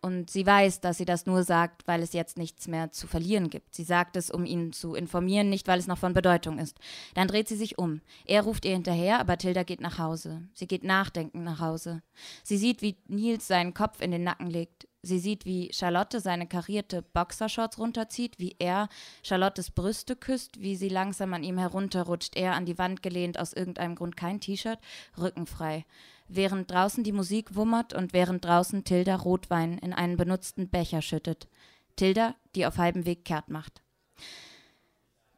Und 0.00 0.28
sie 0.28 0.44
weiß, 0.44 0.80
dass 0.80 0.98
sie 0.98 1.04
das 1.04 1.24
nur 1.24 1.44
sagt, 1.44 1.86
weil 1.86 2.02
es 2.02 2.12
jetzt 2.14 2.36
nichts 2.36 2.66
mehr 2.66 2.90
zu 2.90 3.06
verlieren 3.06 3.48
gibt. 3.48 3.76
Sie 3.76 3.84
sagt 3.84 4.16
es, 4.16 4.28
um 4.28 4.44
ihn 4.44 4.72
zu 4.72 4.96
informieren, 4.96 5.50
nicht 5.50 5.68
weil 5.68 5.78
es 5.78 5.86
noch 5.86 5.98
von 5.98 6.14
Bedeutung 6.14 6.58
ist. 6.58 6.80
Dann 7.14 7.28
dreht 7.28 7.46
sie 7.46 7.54
sich 7.54 7.78
um. 7.78 8.00
Er 8.24 8.42
ruft 8.42 8.64
ihr 8.64 8.72
hinterher, 8.72 9.20
aber 9.20 9.38
Tilda 9.38 9.62
geht 9.62 9.80
nach 9.80 9.98
Hause. 10.00 10.42
Sie 10.52 10.66
geht 10.66 10.82
nachdenkend 10.82 11.44
nach 11.44 11.60
Hause. 11.60 12.02
Sie 12.42 12.56
sieht, 12.56 12.82
wie 12.82 12.96
Nils 13.06 13.46
seinen 13.46 13.72
Kopf 13.72 14.00
in 14.00 14.10
den 14.10 14.24
Nacken 14.24 14.50
legt. 14.50 14.88
Sie 15.06 15.18
sieht, 15.18 15.44
wie 15.44 15.70
Charlotte 15.72 16.20
seine 16.20 16.46
karierte 16.46 17.02
Boxershorts 17.02 17.78
runterzieht, 17.78 18.38
wie 18.38 18.56
er 18.58 18.88
Charlottes 19.22 19.70
Brüste 19.70 20.16
küsst, 20.16 20.60
wie 20.60 20.76
sie 20.76 20.88
langsam 20.88 21.32
an 21.32 21.44
ihm 21.44 21.58
herunterrutscht, 21.58 22.36
er 22.36 22.54
an 22.54 22.66
die 22.66 22.78
Wand 22.78 23.02
gelehnt, 23.02 23.38
aus 23.38 23.52
irgendeinem 23.52 23.94
Grund 23.94 24.16
kein 24.16 24.40
T-Shirt, 24.40 24.78
rückenfrei 25.18 25.84
während 26.28 26.70
draußen 26.70 27.04
die 27.04 27.12
Musik 27.12 27.54
wummert 27.54 27.92
und 27.92 28.12
während 28.12 28.44
draußen 28.44 28.84
Tilda 28.84 29.16
Rotwein 29.16 29.78
in 29.78 29.92
einen 29.92 30.16
benutzten 30.16 30.68
Becher 30.68 31.02
schüttet. 31.02 31.48
Tilda, 31.96 32.34
die 32.54 32.66
auf 32.66 32.78
halbem 32.78 33.06
Weg 33.06 33.24
kehrt 33.24 33.48
macht. 33.48 33.82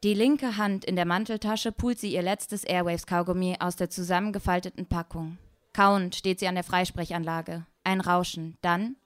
Die 0.04 0.14
linke 0.14 0.56
Hand 0.56 0.84
in 0.84 0.96
der 0.96 1.06
Manteltasche 1.06 1.72
pult 1.72 1.98
sie 1.98 2.12
ihr 2.12 2.22
letztes 2.22 2.64
Airwaves-Kaugummi 2.64 3.56
aus 3.60 3.76
der 3.76 3.90
zusammengefalteten 3.90 4.86
Packung. 4.86 5.38
Kauend 5.72 6.14
steht 6.14 6.38
sie 6.40 6.48
an 6.48 6.54
der 6.54 6.64
Freisprechanlage. 6.64 7.66
Ein 7.84 8.00
Rauschen. 8.00 8.56
Dann, 8.60 8.96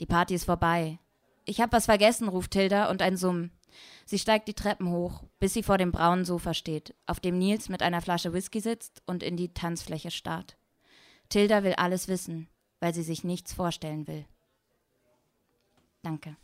die 0.00 0.06
Party 0.06 0.34
ist 0.34 0.44
vorbei. 0.44 0.98
Ich 1.44 1.60
hab 1.60 1.72
was 1.72 1.86
vergessen, 1.86 2.28
ruft 2.28 2.52
Tilda 2.52 2.90
und 2.90 3.02
ein 3.02 3.16
Summen. 3.16 3.52
Sie 4.04 4.18
steigt 4.18 4.48
die 4.48 4.54
Treppen 4.54 4.90
hoch, 4.90 5.24
bis 5.38 5.54
sie 5.54 5.62
vor 5.62 5.78
dem 5.78 5.92
braunen 5.92 6.24
Sofa 6.24 6.54
steht, 6.54 6.94
auf 7.06 7.20
dem 7.20 7.38
Nils 7.38 7.68
mit 7.68 7.82
einer 7.82 8.02
Flasche 8.02 8.32
Whisky 8.32 8.60
sitzt 8.60 9.02
und 9.06 9.22
in 9.22 9.36
die 9.36 9.54
Tanzfläche 9.54 10.10
starrt. 10.10 10.56
Tilda 11.28 11.64
will 11.64 11.74
alles 11.74 12.08
wissen, 12.08 12.48
weil 12.80 12.94
sie 12.94 13.02
sich 13.02 13.24
nichts 13.24 13.54
vorstellen 13.54 14.06
will. 14.06 14.26
Danke. 16.02 16.36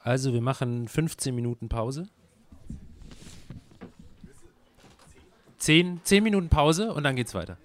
Also 0.00 0.32
wir 0.32 0.40
machen 0.40 0.88
15 0.88 1.34
Minuten 1.34 1.68
Pause. 1.68 2.08
10, 5.58 6.00
10 6.04 6.22
Minuten 6.22 6.48
Pause 6.48 6.92
und 6.92 7.04
dann 7.04 7.16
geht's 7.16 7.34
weiter. 7.34 7.58